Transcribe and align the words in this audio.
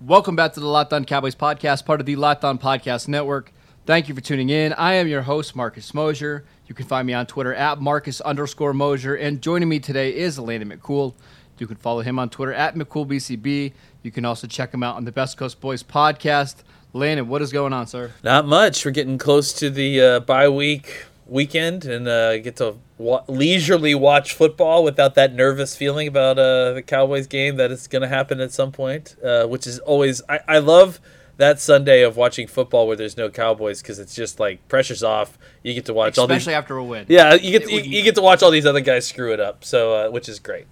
Welcome 0.00 0.34
back 0.34 0.54
to 0.54 0.60
the 0.60 0.66
Locked 0.66 0.94
On 0.94 1.04
Cowboys 1.04 1.34
podcast, 1.34 1.84
part 1.84 2.00
of 2.00 2.06
the 2.06 2.16
Locked 2.16 2.42
On 2.42 2.58
Podcast 2.58 3.06
Network. 3.06 3.52
Thank 3.84 4.08
you 4.08 4.14
for 4.14 4.22
tuning 4.22 4.48
in. 4.48 4.72
I 4.72 4.94
am 4.94 5.06
your 5.08 5.20
host, 5.20 5.54
Marcus 5.54 5.92
Mosher. 5.92 6.46
You 6.66 6.74
can 6.74 6.86
find 6.86 7.06
me 7.06 7.12
on 7.12 7.26
Twitter 7.26 7.54
at 7.54 7.82
Marcus 7.82 8.22
underscore 8.22 8.72
Mosher. 8.72 9.14
And 9.14 9.42
joining 9.42 9.68
me 9.68 9.78
today 9.78 10.16
is 10.16 10.38
Landon 10.38 10.70
McCool. 10.70 11.12
You 11.58 11.66
can 11.66 11.76
follow 11.76 12.00
him 12.00 12.18
on 12.18 12.30
Twitter 12.30 12.54
at 12.54 12.76
McCoolBCB. 12.76 13.74
You 14.02 14.10
can 14.10 14.24
also 14.24 14.46
check 14.46 14.72
him 14.72 14.82
out 14.82 14.96
on 14.96 15.04
the 15.04 15.12
Best 15.12 15.36
Coast 15.36 15.60
Boys 15.60 15.82
podcast. 15.82 16.62
Landon, 16.94 17.28
what 17.28 17.42
is 17.42 17.52
going 17.52 17.74
on, 17.74 17.86
sir? 17.86 18.10
Not 18.24 18.46
much. 18.46 18.86
We're 18.86 18.92
getting 18.92 19.18
close 19.18 19.52
to 19.52 19.68
the 19.68 20.00
uh, 20.00 20.20
bye 20.20 20.48
week 20.48 21.04
weekend 21.26 21.84
and 21.84 22.08
uh, 22.08 22.38
get 22.38 22.56
to 22.56 22.76
wa- 23.00 23.24
leisurely 23.26 23.94
watch 23.94 24.34
football 24.34 24.84
without 24.84 25.14
that 25.14 25.34
nervous 25.34 25.74
feeling 25.74 26.06
about 26.06 26.38
uh, 26.38 26.72
the 26.74 26.82
Cowboys 26.82 27.26
game 27.26 27.56
that 27.56 27.72
it's 27.72 27.86
going 27.86 28.02
to 28.02 28.08
happen 28.08 28.40
at 28.40 28.52
some 28.52 28.70
point, 28.70 29.16
uh, 29.24 29.46
which 29.46 29.66
is 29.66 29.78
always 29.80 30.22
I, 30.28 30.40
I 30.46 30.58
love 30.58 31.00
that 31.38 31.58
Sunday 31.58 32.02
of 32.02 32.16
watching 32.18 32.46
football 32.46 32.86
where 32.86 32.96
there's 32.96 33.16
no 33.16 33.30
Cowboys 33.30 33.80
because 33.80 33.98
it's 33.98 34.14
just 34.14 34.38
like 34.38 34.66
pressure's 34.68 35.02
off. 35.02 35.38
You 35.62 35.72
get 35.72 35.86
to 35.86 35.94
watch 35.94 36.18
Especially 36.18 36.32
all 36.34 36.38
these, 36.38 36.48
after 36.48 36.76
a 36.76 36.84
win. 36.84 37.06
yeah, 37.08 37.32
you 37.34 37.58
get 37.58 37.66
to, 37.66 37.72
you, 37.72 37.80
you 37.80 38.02
get 38.02 38.14
to 38.16 38.22
watch 38.22 38.42
all 38.42 38.50
these 38.50 38.66
other 38.66 38.80
guys 38.80 39.08
screw 39.08 39.32
it 39.32 39.40
up. 39.40 39.64
So 39.64 39.94
uh, 39.94 40.10
which 40.10 40.28
is 40.28 40.38
great. 40.38 40.66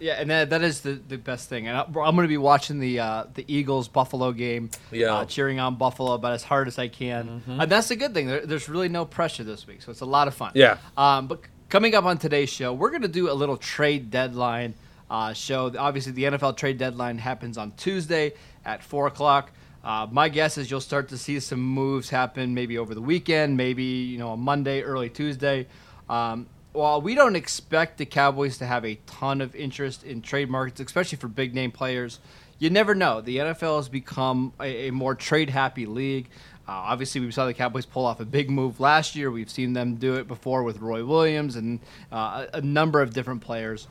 Yeah, 0.00 0.14
and 0.14 0.28
that, 0.30 0.50
that 0.50 0.62
is 0.62 0.80
the, 0.80 0.92
the 0.92 1.16
best 1.16 1.48
thing. 1.48 1.68
And 1.68 1.76
I, 1.76 1.82
I'm 1.82 1.92
going 1.92 2.18
to 2.24 2.28
be 2.28 2.36
watching 2.36 2.80
the 2.80 2.98
uh, 3.00 3.24
the 3.34 3.44
Eagles 3.48 3.88
Buffalo 3.88 4.32
game, 4.32 4.70
Yeah. 4.90 5.14
uh, 5.14 5.24
cheering 5.24 5.60
on 5.60 5.76
Buffalo 5.76 6.12
about 6.12 6.32
as 6.32 6.42
hard 6.42 6.68
as 6.68 6.78
I 6.78 6.88
can. 6.88 7.42
And 7.46 7.70
that's 7.70 7.90
a 7.90 7.96
good 7.96 8.12
thing. 8.14 8.26
There, 8.26 8.44
there's 8.44 8.68
really 8.68 8.88
no 8.88 9.04
pressure 9.04 9.44
this 9.44 9.66
week, 9.66 9.82
so 9.82 9.90
it's 9.90 10.00
a 10.00 10.06
lot 10.06 10.28
of 10.28 10.34
fun. 10.34 10.52
Yeah. 10.54 10.78
Um, 10.96 11.26
but 11.28 11.40
coming 11.68 11.94
up 11.94 12.04
on 12.04 12.18
today's 12.18 12.50
show, 12.50 12.72
we're 12.72 12.90
going 12.90 13.02
to 13.02 13.08
do 13.08 13.30
a 13.30 13.34
little 13.34 13.56
trade 13.56 14.10
deadline 14.10 14.74
uh, 15.10 15.32
show. 15.32 15.72
Obviously, 15.78 16.12
the 16.12 16.24
NFL 16.24 16.56
trade 16.56 16.76
deadline 16.78 17.18
happens 17.18 17.56
on 17.56 17.72
Tuesday 17.72 18.32
at 18.64 18.82
four 18.82 19.06
o'clock. 19.06 19.50
Uh, 19.84 20.06
my 20.10 20.28
guess 20.30 20.56
is 20.56 20.70
you'll 20.70 20.80
start 20.80 21.10
to 21.10 21.18
see 21.18 21.38
some 21.40 21.60
moves 21.60 22.08
happen 22.08 22.54
maybe 22.54 22.78
over 22.78 22.94
the 22.94 23.02
weekend, 23.02 23.56
maybe 23.56 23.82
you 23.84 24.18
know 24.18 24.30
on 24.30 24.40
Monday, 24.40 24.82
early 24.82 25.10
Tuesday. 25.10 25.66
Um, 26.08 26.46
while 26.74 27.00
we 27.00 27.14
don't 27.14 27.36
expect 27.36 27.98
the 27.98 28.04
Cowboys 28.04 28.58
to 28.58 28.66
have 28.66 28.84
a 28.84 28.96
ton 29.06 29.40
of 29.40 29.54
interest 29.54 30.02
in 30.02 30.20
trade 30.20 30.50
markets, 30.50 30.80
especially 30.80 31.16
for 31.18 31.28
big 31.28 31.54
name 31.54 31.70
players, 31.70 32.18
you 32.58 32.68
never 32.68 32.94
know. 32.96 33.20
The 33.20 33.38
NFL 33.38 33.76
has 33.76 33.88
become 33.88 34.52
a, 34.60 34.88
a 34.88 34.90
more 34.90 35.14
trade 35.14 35.50
happy 35.50 35.86
league. 35.86 36.28
Uh, 36.66 36.72
obviously, 36.72 37.20
we 37.20 37.30
saw 37.30 37.46
the 37.46 37.54
Cowboys 37.54 37.86
pull 37.86 38.04
off 38.04 38.18
a 38.18 38.24
big 38.24 38.50
move 38.50 38.80
last 38.80 39.14
year. 39.14 39.30
We've 39.30 39.50
seen 39.50 39.72
them 39.74 39.96
do 39.96 40.14
it 40.14 40.26
before 40.26 40.64
with 40.64 40.80
Roy 40.80 41.04
Williams 41.04 41.54
and 41.56 41.78
uh, 42.10 42.46
a, 42.52 42.60
number 42.60 43.02
of 43.02 43.12
different 43.12 43.42
players. 43.42 43.86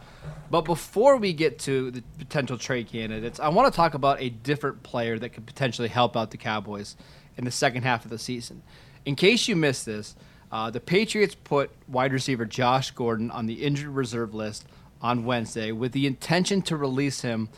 But 0.49 0.61
before 0.61 1.15
we 1.17 1.33
get 1.33 1.59
to 1.59 1.91
the 1.91 2.03
potential 2.17 2.57
trade 2.57 2.89
candidates, 2.89 3.39
I 3.39 3.49
want 3.49 3.71
to 3.71 3.75
talk 3.75 3.93
about 3.93 4.21
a 4.21 4.29
different 4.29 4.83
player 4.83 5.17
that 5.19 5.29
could 5.29 5.45
potentially 5.45 5.87
help 5.87 6.17
out 6.17 6.31
the 6.31 6.37
Cowboys 6.37 6.97
in 7.37 7.45
the 7.45 7.51
second 7.51 7.83
half 7.83 8.03
of 8.03 8.11
the 8.11 8.19
season. 8.19 8.63
In 9.05 9.15
case 9.15 9.47
you 9.47 9.55
missed 9.55 9.85
this, 9.85 10.15
uh, 10.53 10.69
the 10.69 10.79
Patriots 10.79 11.33
put 11.33 11.71
wide 11.87 12.13
receiver 12.13 12.45
Josh 12.45 12.91
Gordon 12.91 13.31
on 13.31 13.47
the 13.47 13.63
injured 13.63 13.87
reserve 13.87 14.35
list 14.35 14.67
on 15.01 15.25
Wednesday 15.25 15.71
with 15.71 15.93
the 15.93 16.05
intention 16.05 16.61
to 16.61 16.77
release 16.77 17.21
him 17.21 17.49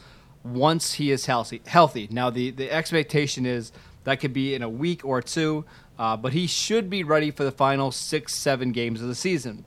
once 0.45 0.93
he 0.93 1.11
is 1.11 1.25
healthy. 1.25 1.61
Healthy. 1.65 2.07
Now, 2.09 2.29
the, 2.29 2.51
the 2.51 2.71
expectation 2.71 3.45
is 3.45 3.73
that 4.05 4.21
could 4.21 4.31
be 4.31 4.55
in 4.55 4.61
a 4.61 4.69
week 4.69 5.03
or 5.03 5.21
two, 5.21 5.65
uh, 5.99 6.15
but 6.15 6.31
he 6.31 6.47
should 6.47 6.89
be 6.89 7.03
ready 7.03 7.31
for 7.31 7.43
the 7.43 7.51
final 7.51 7.91
six, 7.91 8.33
seven 8.33 8.71
games 8.71 9.01
of 9.01 9.09
the 9.09 9.15
season. 9.15 9.65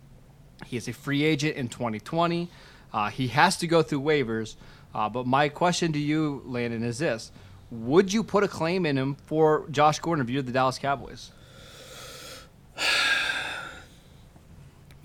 He 0.64 0.78
is 0.78 0.88
a 0.88 0.94
free 0.94 1.22
agent 1.22 1.54
in 1.54 1.68
2020. 1.68 2.48
Uh, 2.94 3.10
he 3.10 3.28
has 3.28 3.58
to 3.58 3.66
go 3.66 3.82
through 3.82 4.00
waivers. 4.00 4.56
Uh, 4.94 5.06
but 5.10 5.26
my 5.26 5.50
question 5.50 5.92
to 5.92 5.98
you, 5.98 6.42
Landon, 6.46 6.82
is 6.82 6.98
this: 6.98 7.30
Would 7.70 8.10
you 8.10 8.24
put 8.24 8.42
a 8.42 8.48
claim 8.48 8.86
in 8.86 8.96
him 8.96 9.16
for 9.26 9.68
Josh 9.70 9.98
Gordon 9.98 10.24
if 10.24 10.30
you're 10.30 10.40
the 10.40 10.50
Dallas 10.50 10.78
Cowboys? 10.78 11.32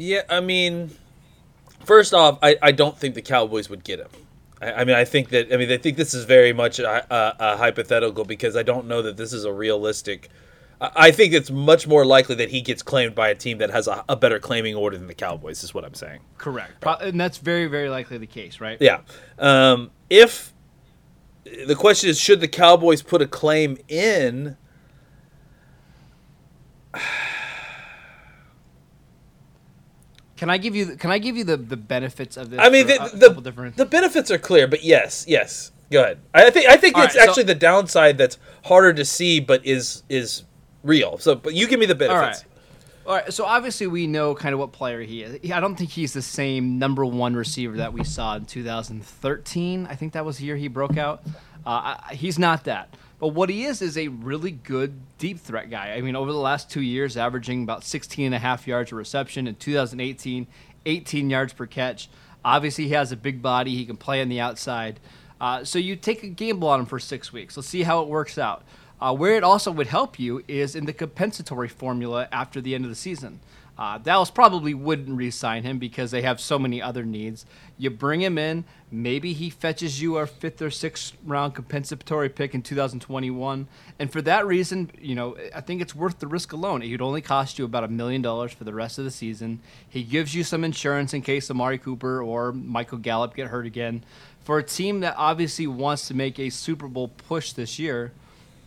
Yeah, 0.04 0.24
I 0.30 0.42
mean, 0.42 0.92
first 1.86 2.14
off, 2.14 2.38
I, 2.44 2.58
I 2.62 2.74
don't 2.74 2.98
think 2.98 3.16
the 3.16 3.22
Cowboys 3.22 3.70
would 3.70 3.86
get 3.86 4.00
him. 4.00 4.10
I, 4.62 4.74
I 4.74 4.84
mean, 4.84 4.98
I 4.98 5.06
think 5.06 5.30
that 5.30 5.54
I 5.54 5.56
mean, 5.56 5.72
I 5.72 5.78
think 5.78 5.96
this 5.96 6.14
is 6.14 6.26
very 6.26 6.52
much 6.52 6.80
a, 6.80 7.14
a, 7.14 7.36
a 7.40 7.58
hypothetical 7.58 8.26
because 8.26 8.58
I 8.58 8.64
don't 8.64 8.88
know 8.88 9.02
that 9.02 9.16
this 9.16 9.32
is 9.32 9.46
a 9.46 9.54
realistic. 9.54 10.30
I, 10.82 10.92
I 10.96 11.12
think 11.12 11.32
it's 11.32 11.50
much 11.50 11.88
more 11.88 12.06
likely 12.06 12.36
that 12.36 12.50
he 12.50 12.60
gets 12.60 12.84
claimed 12.84 13.16
by 13.16 13.30
a 13.30 13.36
team 13.36 13.60
that 13.60 13.70
has 13.70 13.88
a, 13.88 14.04
a 14.10 14.18
better 14.18 14.40
claiming 14.40 14.76
order 14.76 14.98
than 14.98 15.08
the 15.08 15.14
Cowboys. 15.14 15.64
Is 15.64 15.74
what 15.74 15.86
I'm 15.86 15.94
saying. 15.94 16.20
Correct. 16.38 16.82
Pro- 16.82 16.96
and 16.96 17.18
that's 17.18 17.38
very, 17.38 17.68
very 17.68 17.88
likely 17.88 18.18
the 18.18 18.28
case, 18.28 18.60
right? 18.60 18.78
Yeah. 18.82 19.02
Um, 19.40 19.92
if 20.10 20.52
the 21.46 21.76
question 21.76 22.10
is, 22.10 22.20
should 22.20 22.42
the 22.42 22.50
Cowboys 22.50 23.02
put 23.02 23.22
a 23.22 23.28
claim 23.28 23.78
in? 23.88 24.58
Can 30.44 30.50
I 30.50 30.58
give 30.58 30.76
you? 30.76 30.98
Can 30.98 31.10
I 31.10 31.20
give 31.20 31.38
you 31.38 31.46
the, 31.46 31.56
the 31.56 31.78
benefits 31.78 32.36
of 32.36 32.50
this? 32.50 32.60
I 32.60 32.68
mean, 32.70 32.86
the, 32.86 33.12
the, 33.14 33.30
different. 33.40 33.78
the 33.78 33.86
benefits 33.86 34.30
are 34.30 34.38
clear, 34.38 34.68
but 34.68 34.84
yes, 34.84 35.24
yes. 35.26 35.72
Go 35.90 36.02
ahead. 36.02 36.20
I 36.34 36.50
think 36.50 36.68
I 36.68 36.76
think 36.76 36.98
All 36.98 37.04
it's 37.04 37.16
right, 37.16 37.24
so- 37.24 37.30
actually 37.30 37.44
the 37.44 37.56
downside 37.56 38.18
that's 38.18 38.38
harder 38.66 38.92
to 38.92 39.06
see, 39.06 39.40
but 39.40 39.66
is 39.66 40.04
is 40.10 40.44
real. 40.84 41.18
So, 41.18 41.36
but 41.36 41.54
you 41.54 41.66
give 41.66 41.80
me 41.80 41.86
the 41.86 41.96
benefits. 41.96 42.44
right. 42.44 43.08
All 43.08 43.16
right. 43.16 43.32
So 43.32 43.46
obviously 43.46 43.88
we 43.88 44.06
know 44.06 44.36
kind 44.36 44.52
of 44.52 44.60
what 44.60 44.74
player 44.74 45.00
he 45.00 45.24
is. 45.24 45.50
I 45.50 45.62
don't 45.62 45.78
think 45.78 45.92
he's 45.92 46.12
the 46.12 46.22
same 46.22 46.78
number 46.78 47.06
one 47.06 47.38
receiver 47.38 47.78
that 47.78 47.94
we 47.94 48.04
saw 48.04 48.36
in 48.36 48.44
2013. 48.44 49.88
I 49.90 49.96
think 49.96 50.12
that 50.12 50.26
was 50.26 50.40
the 50.40 50.44
year 50.44 50.58
he 50.58 50.68
broke 50.68 50.98
out. 50.98 51.24
Uh, 51.66 51.96
I, 52.10 52.16
he's 52.16 52.38
not 52.38 52.66
that. 52.66 52.94
But 53.24 53.36
what 53.36 53.50
he 53.50 53.64
is 53.64 53.82
is 53.82 53.98
a 53.98 54.10
really 54.10 54.52
good 54.52 55.00
deep 55.18 55.40
threat 55.40 55.70
guy. 55.70 55.94
I 55.94 56.02
mean, 56.02 56.14
over 56.14 56.34
the 56.34 56.38
last 56.38 56.70
two 56.70 56.82
years, 56.82 57.16
averaging 57.16 57.64
about 57.64 57.86
16 57.86 58.26
and 58.26 58.36
a 58.36 58.38
half 58.38 58.68
yards 58.68 58.92
a 58.92 58.96
reception. 58.96 59.48
In 59.48 59.56
2018, 59.56 60.46
18 60.86 61.30
yards 61.30 61.54
per 61.54 61.66
catch. 61.66 62.10
Obviously, 62.44 62.84
he 62.84 62.90
has 62.90 63.14
a 63.14 63.16
big 63.16 63.42
body. 63.42 63.78
He 63.78 63.86
can 63.86 63.96
play 63.96 64.22
on 64.22 64.28
the 64.28 64.42
outside. 64.42 65.00
Uh, 65.40 65.64
so 65.64 65.80
you 65.80 65.96
take 65.96 66.24
a 66.24 66.28
gamble 66.28 66.68
on 66.68 66.82
him 66.82 66.86
for 66.86 67.00
six 67.00 67.32
weeks. 67.32 67.56
Let's 67.56 67.70
see 67.70 67.84
how 67.84 68.02
it 68.02 68.10
works 68.10 68.38
out. 68.38 68.66
Uh, 69.00 69.16
where 69.16 69.36
it 69.36 69.44
also 69.46 69.72
would 69.72 69.88
help 69.88 70.20
you 70.20 70.44
is 70.50 70.76
in 70.76 70.84
the 70.84 70.92
compensatory 70.92 71.70
formula 71.70 72.28
after 72.30 72.60
the 72.60 72.76
end 72.76 72.84
of 72.84 72.92
the 72.92 72.96
season. 72.96 73.40
Uh, 73.78 73.98
Dallas 73.98 74.30
probably 74.30 74.74
wouldn't 74.74 75.18
re-sign 75.18 75.64
him 75.64 75.80
because 75.80 76.12
they 76.12 76.22
have 76.22 76.40
so 76.40 76.60
many 76.60 76.82
other 76.82 77.04
needs. 77.04 77.46
You 77.78 77.90
bring 77.90 78.22
him 78.22 78.38
in, 78.38 78.66
maybe 78.92 79.34
he 79.34 79.50
fetches 79.50 80.00
you 80.00 80.18
a 80.18 80.28
fifth 80.28 80.62
or 80.62 80.70
sixth 80.70 81.14
round 81.26 81.56
compensatory 81.56 82.30
pick 82.30 82.54
in 82.54 82.62
2021, 82.62 83.68
and 83.98 84.12
for 84.12 84.22
that 84.22 84.46
reason, 84.46 84.92
you 85.02 85.16
know, 85.16 85.36
I 85.56 85.62
think 85.62 85.82
it's 85.82 85.96
worth 85.96 86.20
the 86.20 86.28
risk 86.28 86.54
alone. 86.54 86.84
It 86.84 86.92
would 86.92 87.02
only 87.02 87.22
cost 87.22 87.58
you 87.58 87.66
about 87.66 87.84
a 87.84 87.88
million 87.88 88.22
dollars 88.22 88.54
for 88.54 88.64
the 88.64 88.74
rest 88.74 89.00
of 89.00 89.06
the 89.06 89.12
season. 89.12 89.60
He 89.90 90.04
gives 90.04 90.36
you 90.36 90.44
some 90.44 90.64
insurance 90.64 91.14
in 91.14 91.24
case 91.24 91.50
Amari 91.50 91.80
Cooper 91.80 92.22
or 92.22 92.52
Michael 92.52 93.00
Gallup 93.00 93.36
get 93.36 93.48
hurt 93.48 93.66
again. 93.66 94.04
For 94.42 94.60
a 94.60 94.64
team 94.64 95.00
that 95.00 95.16
obviously 95.18 95.66
wants 95.66 96.08
to 96.10 96.14
make 96.14 96.38
a 96.38 96.50
Super 96.50 96.88
Bowl 96.88 97.08
push 97.08 97.54
this 97.54 97.80
year, 97.80 98.12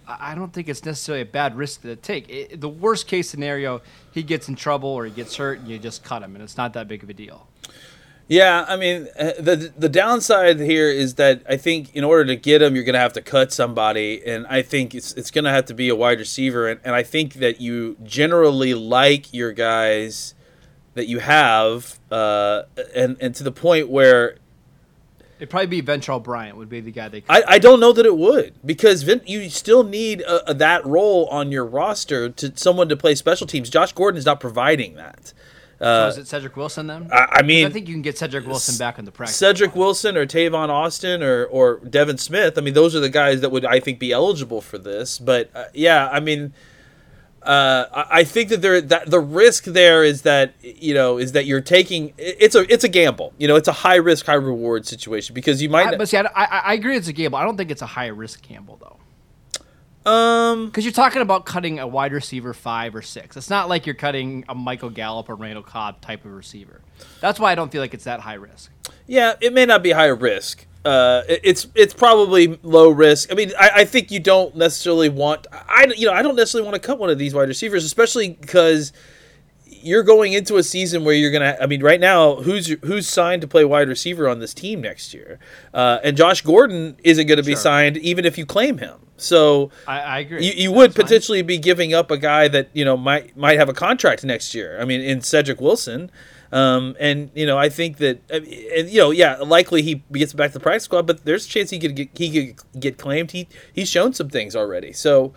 I 0.06 0.34
don't 0.34 0.53
think 0.53 0.69
it's 0.69 0.84
necessarily 0.84 1.22
a 1.22 1.27
bad 1.27 1.56
risk 1.56 1.83
to 1.83 1.97
take. 1.97 2.28
It, 2.28 2.61
the 2.61 2.69
worst 2.69 3.06
case 3.06 3.28
scenario, 3.28 3.83
he 4.12 4.22
gets 4.22 4.49
in 4.49 4.55
trouble 4.55 4.89
or 4.89 5.05
he 5.05 5.11
gets 5.11 5.37
hurt, 5.37 5.59
and 5.59 5.69
you 5.69 5.78
just 5.78 6.05
cut 6.05 6.22
him, 6.22 6.34
and 6.34 6.44
it's 6.44 6.56
not 6.56 6.72
that 6.75 6.89
big 6.89 7.03
of 7.03 7.11
a 7.11 7.15
deal. 7.15 7.49
Yeah, 8.28 8.65
I 8.66 8.77
mean, 8.77 9.06
uh, 9.19 9.33
the 9.39 9.72
the 9.78 9.89
downside 9.89 10.59
here 10.59 10.91
is 10.91 11.15
that 11.15 11.43
I 11.49 11.56
think 11.56 11.95
in 11.95 12.03
order 12.03 12.25
to 12.25 12.37
get 12.37 12.61
him, 12.61 12.75
you're 12.75 12.84
going 12.84 12.95
to 12.95 13.00
have 13.00 13.12
to 13.12 13.22
cut 13.22 13.53
somebody, 13.53 14.21
and 14.27 14.47
I 14.49 14.62
think 14.62 14.97
it's 14.97 15.12
it's 15.12 15.31
going 15.31 15.45
to 15.45 15.50
have 15.50 15.66
to 15.66 15.75
be 15.75 15.89
a 15.89 15.95
wide 15.95 16.19
receiver, 16.19 16.69
and, 16.69 16.81
and 16.83 16.95
I 16.95 17.05
think 17.05 17.34
that 17.34 17.61
you 17.61 17.97
generally 18.03 18.75
like 18.75 19.33
your 19.33 19.53
guys 19.53 20.34
that 20.95 21.06
you 21.06 21.21
have, 21.21 22.00
uh, 22.11 22.62
and 22.97 23.16
and 23.21 23.33
to 23.37 23.45
the 23.45 23.53
point 23.53 23.89
where 23.89 24.39
It'd 25.39 25.51
probably 25.51 25.67
be 25.67 25.83
Ventell 25.83 26.23
Bryant 26.23 26.57
would 26.57 26.69
be 26.69 26.81
the 26.81 26.91
guy 26.91 27.09
they. 27.09 27.23
I, 27.29 27.43
I 27.47 27.59
don't 27.59 27.79
know 27.79 27.93
that 27.93 28.07
it 28.07 28.17
would 28.17 28.55
because 28.65 29.03
Vin, 29.03 29.21
you 29.27 29.51
still 29.51 29.84
need 29.84 30.22
a, 30.22 30.51
a, 30.51 30.55
that 30.55 30.84
role 30.87 31.27
on 31.27 31.53
your 31.53 31.65
roster 31.65 32.31
to 32.31 32.57
someone 32.57 32.89
to 32.89 32.97
play 32.97 33.15
special 33.15 33.47
teams. 33.47 33.69
Josh 33.69 33.93
Gordon 33.93 34.19
is 34.19 34.25
not 34.25 34.41
providing 34.41 34.95
that. 34.95 35.34
so 35.78 36.09
is 36.09 36.19
it 36.19 36.27
Cedric 36.27 36.57
Wilson 36.57 36.87
then? 36.87 37.10
I, 37.13 37.27
I 37.33 37.43
mean, 37.43 37.66
I 37.66 37.71
think 37.71 37.87
you 37.87 37.95
can 37.95 38.03
get 38.03 38.16
Cedric 38.16 38.47
Wilson 38.47 38.78
back 38.78 38.99
on 38.99 39.05
the 39.05 39.13
practice. 39.13 39.37
Cedric 39.37 39.72
squad. 39.72 39.81
Wilson 39.81 40.16
or 40.16 40.25
Tavon 40.25 40.71
Austin 40.71 41.22
or 41.22 41.45
or 41.45 41.81
Devin 41.81 42.16
Smith. 42.16 42.57
I 42.57 42.63
mean, 42.63 42.75
those 42.75 42.97
are 42.97 43.01
the 43.01 43.10
guys 43.10 43.43
that 43.43 43.51
would 43.51 43.66
I 43.66 43.78
think 43.78 43.99
be 43.99 44.13
eligible 44.13 44.63
for 44.63 44.78
this. 44.78 45.19
But 45.19 45.51
uh, 45.55 45.65
yeah, 45.75 46.09
I 46.10 46.21
mean, 46.21 46.55
uh, 47.47 47.87
I, 47.93 48.21
I 48.21 48.25
think 48.25 48.48
that 48.48 48.60
there 48.60 48.81
that 48.81 49.09
the 49.10 49.21
risk 49.21 49.65
there 49.65 50.03
is 50.03 50.22
that 50.22 50.54
you 50.60 50.95
know 50.95 51.16
is 51.19 51.33
that 51.33 51.47
you're 51.47 51.60
taking 51.60 52.13
it's 52.19 52.54
a 52.54 52.71
it's 52.72 52.84
a 52.84 52.89
gamble. 52.89 53.33
You 53.39 53.47
know, 53.48 53.57
it's 53.57 53.69
a 53.69 53.72
high 53.72 53.97
risk 53.97 54.27
high 54.27 54.34
reward 54.34 54.87
situation 54.87 55.34
because 55.34 55.63
you 55.63 55.69
might 55.69 55.95
I, 55.95 55.97
but 55.97 56.09
see, 56.09 56.16
I, 56.16 56.22
I, 56.34 56.45
I 56.45 56.72
agree 56.75 56.97
it's 56.97 57.09
a 57.09 57.13
gamble. 57.13 57.39
I 57.39 57.45
don't 57.45 57.57
think 57.57 57.71
it's 57.71 57.83
a 57.83 57.87
high 57.87 58.09
risk 58.09 58.43
gamble 58.43 58.78
though. 58.81 60.10
um 60.10 60.66
Because 60.66 60.84
you're 60.84 60.93
talking 60.93 61.22
about 61.22 61.47
cutting 61.47 61.78
a 61.78 61.87
wide 61.87 62.13
receiver 62.13 62.53
five 62.53 62.95
or 62.95 63.03
six. 63.03 63.37
It's 63.37 63.51
not 63.51 63.69
like 63.69 63.87
you're 63.87 63.95
cutting 63.95 64.45
a 64.48 64.54
Michael 64.54 64.91
Gallup 64.91 65.28
or 65.28 65.37
Randall 65.37 65.63
Cobb 65.63 66.01
type 66.01 66.25
of 66.25 66.33
receiver. 66.33 66.81
That's 67.21 67.39
why 67.39 67.53
I 67.53 67.54
don't 67.54 67.71
feel 67.71 67.81
like 67.81 67.95
it's 67.95 68.04
that 68.04 68.21
high 68.21 68.34
risk. 68.34 68.71
Yeah, 69.07 69.34
it 69.41 69.53
may 69.53 69.66
not 69.66 69.83
be 69.83 69.93
high 69.93 70.07
risk. 70.07 70.66
Uh, 70.86 71.22
it's 71.28 71.66
it's 71.74 71.92
probably 71.92 72.59
low 72.62 72.88
risk. 72.91 73.33
I 73.33 73.34
mean, 73.34 73.53
I, 73.59 73.71
I 73.77 73.84
think 73.84 74.10
you 74.10 74.21
don't 74.21 74.54
necessarily 74.56 75.09
want. 75.09 75.47
I 75.53 75.86
you 75.97 76.06
know 76.06 76.12
I 76.12 76.22
don't 76.22 76.36
necessarily 76.36 76.68
want 76.68 76.80
to 76.80 76.86
cut 76.86 76.98
one 76.98 77.10
of 77.10 77.18
these 77.18 77.34
wide 77.34 77.48
receivers, 77.48 77.84
especially 77.84 78.30
because 78.41 78.92
you're 79.66 80.03
going 80.03 80.33
into 80.33 80.56
a 80.56 80.62
season 80.62 81.04
where 81.04 81.15
you're 81.15 81.30
gonna. 81.33 81.56
I 81.60 81.66
mean, 81.66 81.83
right 81.83 82.00
now, 82.00 82.36
who's 82.36 82.68
who's 82.84 83.09
signed 83.09 83.42
to 83.42 83.48
play 83.48 83.65
wide 83.65 83.88
receiver 83.88 84.28
on 84.28 84.38
this 84.41 84.54
team 84.54 84.80
next 84.80 85.12
year? 85.12 85.38
Uh, 85.74 85.98
and 86.04 86.16
Josh 86.16 86.41
Gordon 86.42 86.97
isn't 87.04 87.27
going 87.27 87.38
to 87.38 87.44
be 87.44 87.53
Sure. 87.53 87.60
signed 87.62 87.97
even 87.98 88.24
if 88.24 88.38
you 88.38 88.47
claim 88.47 88.78
him. 88.78 88.98
So 89.18 89.71
I, 89.86 90.00
I 90.00 90.18
agree. 90.21 90.44
you, 90.44 90.53
you 90.53 90.72
would 90.72 90.91
That's 90.91 90.97
fine. 90.97 91.04
potentially 91.06 91.42
be 91.42 91.59
giving 91.59 91.94
up 91.94 92.10
a 92.10 92.18
guy 92.18 92.48
that 92.48 92.68
you 92.74 92.84
know 92.84 92.97
might 92.97 93.36
might 93.36 93.59
have 93.59 93.68
a 93.68 93.74
contract 93.74 94.24
next 94.24 94.54
year. 94.54 94.78
I 94.80 94.84
mean, 94.84 95.00
in 95.00 95.21
Cedric 95.21 95.60
Wilson, 95.60 96.10
um, 96.57 96.97
and 96.99 97.31
you 97.35 97.47
know 97.47 97.59
I 97.59 97.69
think 97.69 97.99
that 97.99 98.21
and, 98.31 98.47
you 98.47 98.99
know 98.99 99.11
yeah 99.11 99.37
likely 99.37 99.83
he 99.83 100.03
gets 100.13 100.33
back 100.33 100.53
to 100.53 100.59
the 100.59 100.63
practice 100.63 100.85
squad, 100.85 101.07
but 101.07 101.25
there's 101.25 101.47
a 101.47 101.49
chance 101.49 101.71
he 101.71 101.79
could 101.79 101.95
get, 101.95 102.11
he 102.15 102.53
could 102.53 102.81
get 102.81 102.99
claimed. 102.99 103.33
He 103.33 103.49
he's 103.73 103.89
shown 103.89 104.13
some 104.13 104.29
things 104.29 104.57
already, 104.57 104.93
so. 104.93 105.33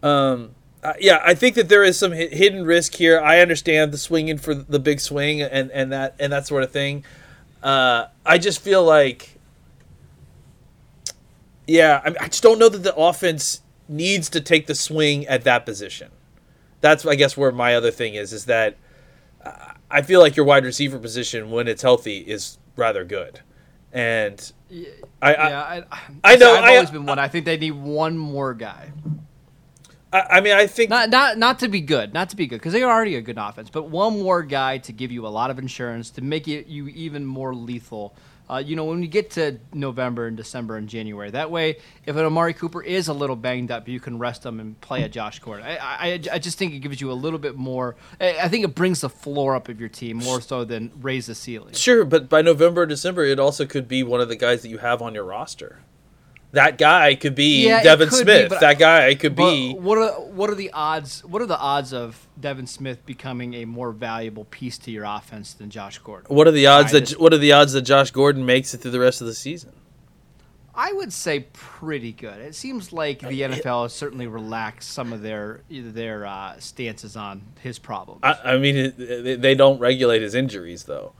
Um, 0.00 0.54
uh, 0.80 0.92
yeah, 1.00 1.20
I 1.24 1.34
think 1.34 1.56
that 1.56 1.68
there 1.68 1.82
is 1.82 1.98
some 1.98 2.12
hi- 2.12 2.28
hidden 2.30 2.64
risk 2.64 2.94
here. 2.94 3.20
I 3.20 3.40
understand 3.40 3.90
the 3.90 3.98
swinging 3.98 4.38
for 4.38 4.54
the 4.54 4.78
big 4.78 5.00
swing 5.00 5.42
and, 5.42 5.72
and 5.72 5.90
that 5.90 6.14
and 6.20 6.32
that 6.32 6.46
sort 6.46 6.62
of 6.62 6.70
thing. 6.70 7.04
Uh, 7.64 8.06
I 8.24 8.38
just 8.38 8.60
feel 8.60 8.84
like 8.84 9.38
yeah, 11.68 12.00
I, 12.02 12.08
mean, 12.08 12.16
I 12.20 12.28
just 12.28 12.42
don't 12.42 12.58
know 12.58 12.70
that 12.70 12.82
the 12.82 12.96
offense 12.96 13.60
needs 13.88 14.30
to 14.30 14.40
take 14.40 14.66
the 14.66 14.74
swing 14.74 15.26
at 15.26 15.44
that 15.44 15.66
position. 15.66 16.10
That's, 16.80 17.04
I 17.04 17.14
guess, 17.14 17.36
where 17.36 17.52
my 17.52 17.74
other 17.74 17.90
thing 17.90 18.14
is, 18.14 18.32
is 18.32 18.46
that 18.46 18.76
I 19.90 20.02
feel 20.02 20.20
like 20.20 20.36
your 20.36 20.44
wide 20.44 20.64
receiver 20.64 20.98
position, 20.98 21.50
when 21.50 21.68
it's 21.68 21.82
healthy, 21.82 22.18
is 22.18 22.58
rather 22.76 23.04
good. 23.04 23.40
And 23.92 24.52
I, 25.22 25.34
I, 25.34 25.48
yeah, 25.48 25.84
I, 25.92 26.32
I 26.32 26.36
know, 26.36 26.54
I've 26.54 26.64
I- 26.64 26.74
always 26.74 26.90
been 26.90 27.06
one. 27.06 27.18
I 27.18 27.28
think 27.28 27.44
they 27.46 27.56
need 27.56 27.72
one 27.72 28.16
more 28.18 28.54
guy. 28.54 28.92
I, 30.12 30.20
I 30.20 30.40
mean, 30.40 30.54
I 30.54 30.66
think 30.66 30.88
Not 30.90 31.10
not 31.10 31.36
not 31.38 31.58
to 31.60 31.68
be 31.68 31.80
good, 31.80 32.14
not 32.14 32.30
to 32.30 32.36
be 32.36 32.46
good, 32.46 32.56
because 32.56 32.72
they 32.72 32.82
are 32.82 32.92
already 32.92 33.16
a 33.16 33.20
good 33.20 33.36
offense, 33.38 33.68
but 33.70 33.90
one 33.90 34.22
more 34.22 34.42
guy 34.42 34.78
to 34.78 34.92
give 34.92 35.12
you 35.12 35.26
a 35.26 35.28
lot 35.28 35.50
of 35.50 35.58
insurance 35.58 36.10
to 36.12 36.22
make 36.22 36.48
it 36.48 36.66
you 36.66 36.88
even 36.88 37.26
more 37.26 37.54
lethal. 37.54 38.14
Uh, 38.50 38.56
you 38.64 38.76
know, 38.76 38.84
when 38.84 39.02
you 39.02 39.08
get 39.08 39.30
to 39.30 39.58
November 39.72 40.26
and 40.26 40.36
December 40.36 40.76
and 40.76 40.88
January, 40.88 41.30
that 41.30 41.50
way, 41.50 41.78
if 42.06 42.16
an 42.16 42.24
Amari 42.24 42.54
Cooper 42.54 42.82
is 42.82 43.08
a 43.08 43.12
little 43.12 43.36
banged 43.36 43.70
up, 43.70 43.88
you 43.88 44.00
can 44.00 44.18
rest 44.18 44.44
him 44.44 44.60
and 44.60 44.80
play 44.80 45.02
a 45.02 45.08
Josh 45.08 45.38
Gordon. 45.40 45.66
I, 45.66 45.76
I, 45.78 46.20
I 46.32 46.38
just 46.38 46.58
think 46.58 46.72
it 46.72 46.78
gives 46.78 47.00
you 47.00 47.10
a 47.10 47.14
little 47.14 47.38
bit 47.38 47.56
more. 47.56 47.96
I 48.20 48.48
think 48.48 48.64
it 48.64 48.74
brings 48.74 49.02
the 49.02 49.10
floor 49.10 49.54
up 49.54 49.68
of 49.68 49.78
your 49.78 49.88
team 49.88 50.18
more 50.18 50.40
so 50.40 50.64
than 50.64 50.90
raise 51.00 51.26
the 51.26 51.34
ceiling. 51.34 51.74
Sure, 51.74 52.04
but 52.04 52.28
by 52.28 52.42
November 52.42 52.82
or 52.82 52.86
December, 52.86 53.24
it 53.24 53.38
also 53.38 53.66
could 53.66 53.86
be 53.86 54.02
one 54.02 54.20
of 54.20 54.28
the 54.28 54.36
guys 54.36 54.62
that 54.62 54.68
you 54.68 54.78
have 54.78 55.02
on 55.02 55.14
your 55.14 55.24
roster. 55.24 55.80
That 56.52 56.78
guy 56.78 57.14
could 57.14 57.34
be 57.34 57.66
Yeah, 57.66 57.82
Devin 57.82 58.08
could 58.08 58.18
Smith. 58.22 58.48
but- 58.48 58.60
that 58.60 58.78
guy 58.78 59.14
could 59.14 59.36
be. 59.36 59.74
what 59.74 59.98
are 59.98 60.12
what 60.12 60.48
are 60.48 60.54
the 60.54 60.70
odds? 60.72 61.22
What 61.24 61.42
are 61.42 61.46
the 61.46 61.58
odds 61.58 61.92
of 61.92 62.26
Devin 62.40 62.66
Smith 62.66 63.04
becoming 63.04 63.54
a 63.54 63.64
more 63.66 63.92
valuable 63.92 64.44
piece 64.46 64.78
to 64.78 64.90
your 64.90 65.04
offense 65.04 65.52
than 65.52 65.68
Josh 65.68 65.98
Gordon? 65.98 66.34
What 66.34 66.46
are 66.46 66.52
the 66.52 66.66
odds 66.66 66.92
that 66.92 67.10
What 67.12 67.34
are 67.34 67.38
the 67.38 67.52
odds 67.52 67.74
that 67.74 67.82
Josh 67.82 68.10
Gordon 68.10 68.46
makes 68.46 68.72
it 68.72 68.78
through 68.78 68.92
the 68.92 69.00
rest 69.00 69.20
of 69.20 69.26
the 69.26 69.34
season? 69.34 69.72
I 70.74 70.92
would 70.92 71.12
say 71.12 71.46
pretty 71.52 72.12
good. 72.12 72.40
It 72.40 72.54
seems 72.54 72.92
like 72.92 73.18
the 73.18 73.40
NFL 73.42 73.82
has 73.82 73.92
certainly 73.92 74.28
relaxed 74.28 74.90
some 74.90 75.12
of 75.12 75.22
their 75.22 75.62
their 75.68 76.24
uh, 76.24 76.58
stances 76.60 77.16
on 77.16 77.42
his 77.60 77.80
problems. 77.80 78.20
I, 78.22 78.52
I 78.54 78.58
mean, 78.58 78.94
they 78.96 79.56
don't 79.56 79.80
regulate 79.80 80.22
his 80.22 80.36
injuries 80.36 80.84
though. 80.84 81.14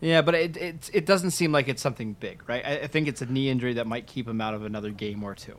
Yeah, 0.00 0.22
but 0.22 0.34
it, 0.34 0.56
it 0.56 0.90
it 0.92 1.06
doesn't 1.06 1.30
seem 1.32 1.52
like 1.52 1.68
it's 1.68 1.82
something 1.82 2.14
big, 2.20 2.42
right? 2.48 2.64
I, 2.64 2.78
I 2.80 2.86
think 2.86 3.08
it's 3.08 3.22
a 3.22 3.26
knee 3.26 3.48
injury 3.50 3.74
that 3.74 3.86
might 3.86 4.06
keep 4.06 4.26
him 4.28 4.40
out 4.40 4.54
of 4.54 4.64
another 4.64 4.90
game 4.90 5.22
or 5.22 5.34
two. 5.34 5.56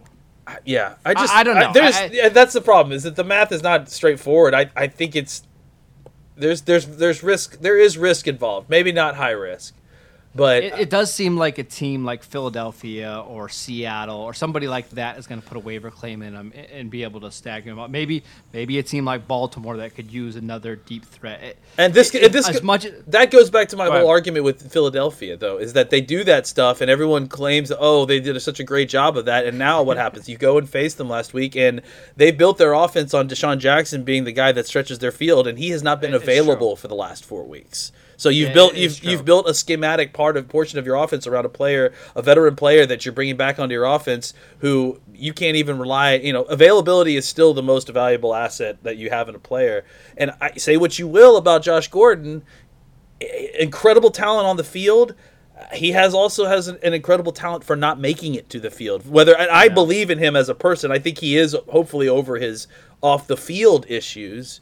I- 0.48 0.58
Yeah, 0.66 0.96
I 1.06 1.14
just 1.14 1.34
I 1.34 1.44
don't 1.44 1.60
know. 1.60 1.72
there's 1.74 1.96
I- 1.96 2.04
I- 2.06 2.10
yeah, 2.12 2.30
that's 2.30 2.54
the 2.54 2.62
problem 2.62 2.94
is 2.94 3.04
that 3.04 3.16
the 3.16 3.24
math 3.24 3.52
is 3.52 3.62
not 3.62 3.90
straightforward. 3.90 4.54
I 4.54 4.70
I 4.76 4.88
think 4.88 5.16
it's 5.16 5.44
there's 6.36 6.62
there's 6.62 6.88
there's 6.88 7.22
risk 7.24 7.60
there 7.62 7.78
is 7.78 7.98
risk 7.98 8.28
involved. 8.28 8.70
Maybe 8.70 8.92
not 8.92 9.16
high 9.16 9.32
risk, 9.32 9.76
but 10.33 10.63
It, 10.63 10.74
it 10.80 10.89
does 10.89 11.13
seem 11.13 11.36
like 11.38 11.57
a 11.57 11.63
team 11.63 12.06
like 12.06 12.24
Philadelphia 12.24 13.24
or 13.28 13.50
Seattle 13.50 14.18
or 14.19 14.33
somebody 14.33 14.68
like 14.68 14.89
that 14.92 15.18
is 15.18 15.28
going 15.28 15.42
to 15.42 15.48
put 15.48 15.57
a 15.57 15.60
waiver 15.60 15.92
claim 15.92 16.22
in 16.22 16.33
him 16.33 16.54
and, 16.56 16.66
and 16.68 16.89
be 16.92 17.04
able 17.04 17.19
to 17.22 17.31
stagger 17.31 17.69
him 17.69 17.80
up. 17.80 17.89
Maybe 17.89 18.24
maybe 18.54 18.80
a 18.80 18.83
team 18.83 19.06
like 19.06 19.28
Baltimore 19.28 19.78
that 19.78 19.95
could 19.95 20.12
use 20.12 20.36
another 20.36 20.75
deep 20.75 21.06
threat. 21.06 21.42
It- 21.44 21.57
And 21.78 21.94
this, 21.94 22.13
it- 22.16 22.31
this 22.31 22.48
as 22.48 22.62
much 22.63 22.86
that 23.07 23.31
goes 23.31 23.50
back 23.50 23.68
to 23.69 23.78
my 23.78 23.86
whole 23.86 23.94
ahead. 23.95 24.07
argument 24.07 24.45
with 24.45 24.72
Philadelphia, 24.72 25.36
though, 25.38 25.57
is 25.57 25.74
that 25.74 25.89
they 25.89 26.01
do 26.01 26.24
that 26.24 26.48
stuff, 26.48 26.81
and 26.81 26.89
everyone 26.89 27.27
claims, 27.27 27.72
oh, 27.77 28.06
they 28.06 28.19
did 28.19 28.39
such 28.42 28.60
a 28.60 28.63
great 28.63 28.89
job 28.89 29.18
of 29.18 29.25
that. 29.25 29.45
And 29.45 29.57
now 29.57 29.81
what 29.84 29.98
happens? 30.06 30.30
You 30.30 30.38
go 30.38 30.57
and 30.57 30.69
face 30.69 30.94
them 30.94 31.10
last 31.10 31.34
week, 31.34 31.56
and 31.56 31.81
they 32.16 32.31
built 32.31 32.57
their 32.57 32.74
offense 32.74 33.13
on 33.13 33.27
DeSean 33.27 33.57
Jackson 33.60 34.04
being 34.04 34.24
the 34.24 34.31
guy 34.31 34.51
that 34.54 34.66
stretches 34.68 35.00
their 35.00 35.12
field, 35.12 35.48
and 35.48 35.57
he 35.60 35.69
has 35.69 35.84
not 35.84 36.00
been 36.01 36.13
available 36.13 36.75
for 36.75 36.88
the 36.88 36.95
last 36.95 37.25
four 37.25 37.44
weeks. 37.44 37.92
So 38.22 38.30
you've 38.30 38.50
Yeah, 38.50 38.54
built 38.54 38.76
you've 38.76 39.04
you've 39.04 39.26
built 39.26 39.50
a 39.50 39.54
schematic 39.56 40.14
part 40.14 40.38
of 40.38 40.48
portion 40.48 40.78
of 40.78 40.86
your 40.86 40.96
offense 40.96 41.26
around 41.26 41.46
a 41.46 41.50
player, 41.50 41.92
a 42.16 42.22
veteran 42.22 42.56
player 42.56 42.86
that 42.86 43.04
you're 43.04 43.14
bringing 43.14 43.36
back 43.36 43.58
onto 43.58 43.74
your 43.74 43.86
offense, 43.86 44.36
who 44.60 45.02
you 45.12 45.34
can't 45.34 45.56
even 45.58 45.80
rely. 45.80 46.14
You 46.14 46.32
know, 46.32 46.44
availability 46.44 47.16
is 47.16 47.28
still 47.28 47.56
the 47.56 47.64
most 47.64 47.90
valuable 47.90 48.36
asset 48.36 48.78
that 48.84 48.98
you 48.98 49.10
have 49.10 49.28
in 49.28 49.34
a 49.34 49.40
player. 49.40 49.86
And 50.16 50.34
I 50.40 50.52
say 50.58 50.78
what 50.78 51.00
you 51.00 51.08
will 51.08 51.36
about 51.36 51.64
Josh 51.64 51.88
Gordon, 51.88 52.44
incredible 53.58 54.12
talent 54.12 54.46
on 54.46 54.56
the 54.56 54.64
field. 54.64 55.16
He 55.74 55.94
has 55.94 56.14
also 56.14 56.46
has 56.46 56.68
an, 56.68 56.78
an 56.84 56.94
incredible 56.94 57.32
talent 57.32 57.64
for 57.64 57.76
not 57.76 58.00
making 58.00 58.36
it 58.36 58.50
to 58.52 58.60
the 58.60 58.70
field. 58.70 59.10
Whether 59.10 59.36
and 59.36 59.50
I 59.50 59.68
believe 59.68 60.12
in 60.12 60.20
him 60.20 60.36
as 60.36 60.48
a 60.48 60.54
person, 60.54 60.92
I 60.92 61.00
think 61.00 61.18
he 61.18 61.38
is 61.38 61.58
hopefully 61.70 62.08
over 62.08 62.38
his 62.38 62.68
off 63.02 63.26
the 63.26 63.36
field 63.36 63.88
issues. 63.90 64.62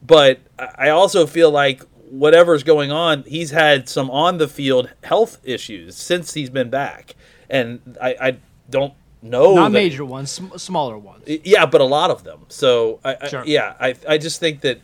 But 0.00 0.38
I 0.60 0.68
I 0.78 0.88
also 0.90 1.26
feel 1.26 1.50
like 1.50 1.82
whatever's 2.10 2.62
going 2.62 2.90
on, 2.92 3.22
he's 3.24 3.50
had 3.50 3.88
some 3.88 4.10
on 4.10 4.38
the 4.38 4.48
field 4.48 4.90
health 5.04 5.38
issues 5.44 5.96
since 5.96 6.34
he's 6.34 6.50
been 6.50 6.68
back, 6.70 7.14
and 7.48 7.96
I, 8.02 8.16
I 8.20 8.36
don't 8.68 8.92
know 9.22 9.54
not 9.54 9.64
that- 9.72 9.78
major 9.78 10.04
ones, 10.04 10.30
sm- 10.30 10.56
smaller 10.56 10.98
ones. 10.98 11.24
yeah, 11.26 11.66
but 11.66 11.80
a 11.80 11.84
lot 11.84 12.10
of 12.10 12.24
them. 12.24 12.40
So 12.48 13.00
I, 13.04 13.16
I- 13.22 13.28
Sure. 13.28 13.42
yeah, 13.46 13.74
I 13.80 13.94
I 14.08 14.18
just 14.18 14.40
think 14.40 14.60
that 14.62 14.80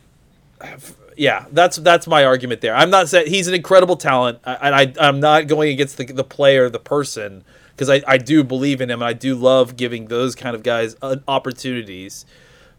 yeah, 1.16 1.46
that's 1.52 1.76
that's 1.78 2.06
my 2.06 2.24
argument 2.24 2.60
there. 2.60 2.74
I'm 2.74 2.90
not 2.90 3.08
saying 3.08 3.28
he's 3.28 3.48
an 3.48 3.54
incredible 3.54 3.96
talent, 3.96 4.38
I- 4.44 4.54
and 4.54 4.74
I 4.74 4.92
I'm 5.06 5.20
not 5.20 5.46
going 5.46 5.70
against 5.70 5.96
the 5.96 6.04
the 6.04 6.24
player, 6.24 6.68
the 6.68 6.78
person, 6.78 7.44
because 7.70 7.88
I 7.90 8.02
I 8.06 8.18
do 8.18 8.44
believe 8.44 8.80
in 8.80 8.90
him, 8.90 9.00
and 9.02 9.08
I 9.08 9.12
do 9.14 9.34
love 9.34 9.76
giving 9.76 10.06
those 10.06 10.34
kind 10.34 10.54
of 10.54 10.62
guys 10.62 10.96
uh, 11.02 11.16
opportunities, 11.28 12.24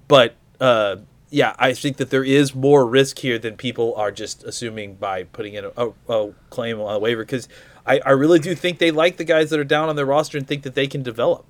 but 0.08 0.36
uh. 0.60 0.98
Yeah, 1.30 1.56
I 1.60 1.74
think 1.74 1.98
that 1.98 2.10
there 2.10 2.24
is 2.24 2.56
more 2.56 2.86
risk 2.86 3.20
here 3.20 3.38
than 3.38 3.58
people 3.58 3.94
are 3.96 4.12
just 4.12 4.44
assuming 4.44 4.96
by 4.96 5.24
putting 5.24 5.56
in 5.56 5.66
a, 5.66 5.72
a, 5.76 5.92
a 6.08 6.34
claim 6.50 6.80
on 6.80 6.96
a 6.96 7.00
waiver. 7.00 7.24
Because 7.24 7.50
I, 7.86 8.00
I 8.06 8.12
really 8.12 8.40
do 8.40 8.56
think 8.56 8.80
they 8.80 8.92
like 8.92 9.18
the 9.18 9.26
guys 9.26 9.50
that 9.50 9.60
are 9.60 9.66
down 9.66 9.90
on 9.90 9.96
their 9.96 10.06
roster 10.06 10.38
and 10.38 10.48
think 10.48 10.64
that 10.64 10.74
they 10.74 10.88
can 10.88 11.04
develop. 11.04 11.46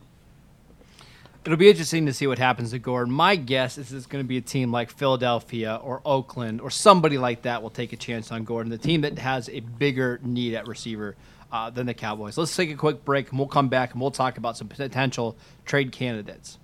It'll 1.45 1.57
be 1.57 1.69
interesting 1.69 2.05
to 2.07 2.13
see 2.13 2.27
what 2.27 2.39
happens 2.39 2.71
to 2.71 2.79
Gordon. 2.79 3.13
My 3.13 3.37
guess 3.37 3.77
is 3.77 3.93
it's 3.93 4.05
going 4.05 4.21
to 4.21 4.27
be 4.27 4.35
a 4.35 4.41
team 4.41 4.69
like 4.69 4.91
Philadelphia 4.91 5.79
or 5.81 6.01
Oakland 6.03 6.59
or 6.59 6.69
somebody 6.69 7.17
like 7.17 7.43
that 7.43 7.61
will 7.63 7.69
take 7.69 7.93
a 7.93 7.95
chance 7.95 8.33
on 8.33 8.43
Gordon, 8.43 8.69
the 8.69 8.77
team 8.77 9.01
that 9.01 9.17
has 9.17 9.47
a 9.47 9.61
bigger 9.61 10.19
need 10.23 10.55
at 10.55 10.67
receiver 10.67 11.15
uh, 11.49 11.69
than 11.69 11.85
the 11.85 11.93
Cowboys. 11.93 12.37
Let's 12.37 12.53
take 12.53 12.69
a 12.69 12.75
quick 12.75 13.05
break 13.05 13.29
and 13.29 13.39
we'll 13.39 13.47
come 13.47 13.69
back 13.69 13.93
and 13.93 14.01
we'll 14.01 14.11
talk 14.11 14.37
about 14.37 14.57
some 14.57 14.67
potential 14.67 15.37
trade 15.65 15.93
candidates. 15.93 16.57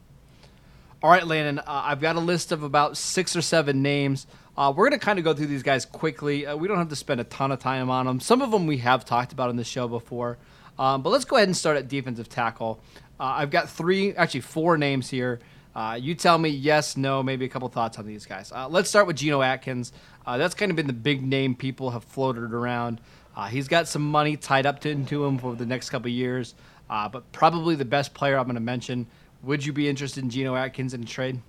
All 1.04 1.10
right, 1.10 1.28
Landon, 1.28 1.60
uh, 1.60 1.64
I've 1.68 2.00
got 2.00 2.16
a 2.16 2.22
list 2.22 2.54
of 2.54 2.64
about 2.64 2.96
six 2.96 3.36
or 3.36 3.42
seven 3.42 3.82
names. 3.82 4.26
Uh, 4.56 4.72
we're 4.74 4.88
going 4.88 4.98
to 4.98 5.06
kind 5.06 5.20
of 5.20 5.26
go 5.26 5.34
through 5.34 5.48
these 5.48 5.62
guys 5.62 5.84
quickly. 5.84 6.46
Uh, 6.46 6.56
we 6.56 6.70
don't 6.70 6.78
have 6.78 6.88
to 6.88 6.96
spend 6.96 7.20
a 7.20 7.26
ton 7.26 7.52
of 7.52 7.60
time 7.60 7.90
on 7.90 8.06
them. 8.06 8.22
Some 8.22 8.42
of 8.42 8.52
them 8.52 8.68
we 8.68 8.78
have 8.78 9.04
talked 9.04 9.34
about 9.34 9.50
on 9.50 9.58
the 9.58 9.66
show 9.66 9.90
before. 9.90 10.38
Um, 10.80 11.04
but 11.04 11.10
let's 11.10 11.26
go 11.26 11.36
ahead 11.36 11.50
and 11.50 11.58
start 11.58 11.76
at 11.76 11.90
defensive 11.90 12.30
tackle. 12.30 12.80
Uh, 13.20 13.24
I've 13.36 13.52
got 13.52 13.70
three, 13.70 14.16
actually 14.16 14.40
four 14.40 14.78
names 14.78 15.10
here. 15.10 15.42
Uh, 15.76 16.00
you 16.02 16.16
tell 16.16 16.38
me 16.38 16.48
yes, 16.48 16.96
no, 16.96 17.22
maybe 17.22 17.44
a 17.44 17.50
couple 17.50 17.68
thoughts 17.68 18.00
on 18.00 18.08
these 18.08 18.26
guys. 18.26 18.54
Uh, 18.54 18.70
let's 18.70 18.88
start 18.88 19.06
with 19.06 19.18
Geno 19.18 19.42
Atkins. 19.42 19.92
That's 20.26 20.56
kind 20.56 20.72
of 20.72 20.78
been 20.78 20.88
the 20.88 20.94
big 20.94 21.22
name 21.22 21.54
people 21.54 21.90
have 21.90 22.06
floated 22.06 22.54
around. 22.54 23.02
He's 23.50 23.68
got 23.68 23.90
some 23.90 24.10
money 24.10 24.38
tied 24.38 24.66
up 24.66 24.80
to, 24.80 24.90
into 24.90 25.26
him 25.26 25.38
for 25.38 25.54
the 25.54 25.66
next 25.66 25.90
couple 25.90 26.08
years, 26.08 26.56
but 26.88 27.30
probably 27.34 27.76
the 27.76 27.84
best 27.84 28.14
player 28.14 28.38
I'm 28.38 28.46
going 28.46 28.56
to 28.56 28.62
mention. 28.62 29.08
Would 29.44 29.66
you 29.66 29.74
be 29.74 29.90
interested 29.90 30.24
in 30.24 30.30
Geno 30.30 30.56
Atkins 30.56 30.94
in 30.94 31.04
a 31.04 31.06
trade? 31.06 31.42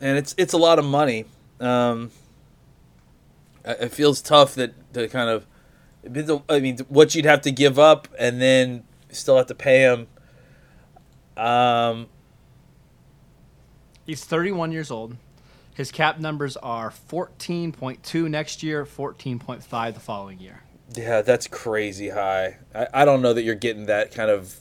and 0.00 0.18
it's 0.18 0.34
it's 0.38 0.52
a 0.52 0.58
lot 0.58 0.78
of 0.78 0.84
money. 0.84 1.24
Um, 1.60 2.10
it 3.64 3.90
feels 3.92 4.20
tough 4.20 4.54
that 4.54 4.94
to 4.94 5.08
kind 5.08 5.30
of. 5.30 5.46
I 6.48 6.60
mean, 6.60 6.78
what 6.88 7.16
you'd 7.16 7.24
have 7.24 7.40
to 7.42 7.50
give 7.50 7.80
up, 7.80 8.06
and 8.16 8.40
then 8.40 8.84
still 9.10 9.36
have 9.36 9.46
to 9.46 9.54
pay 9.56 9.80
him. 9.80 10.06
Um, 11.36 12.06
He's 14.04 14.24
31 14.24 14.70
years 14.70 14.92
old. 14.92 15.16
His 15.74 15.90
cap 15.90 16.20
numbers 16.20 16.56
are 16.58 16.90
14.2 16.90 18.30
next 18.30 18.62
year, 18.62 18.86
14.5 18.86 19.94
the 19.94 20.00
following 20.00 20.38
year. 20.38 20.62
Yeah, 20.94 21.22
that's 21.22 21.48
crazy 21.48 22.10
high. 22.10 22.58
I, 22.72 22.86
I 22.94 23.04
don't 23.04 23.20
know 23.20 23.32
that 23.32 23.42
you're 23.42 23.56
getting 23.56 23.86
that 23.86 24.14
kind 24.14 24.30
of. 24.30 24.60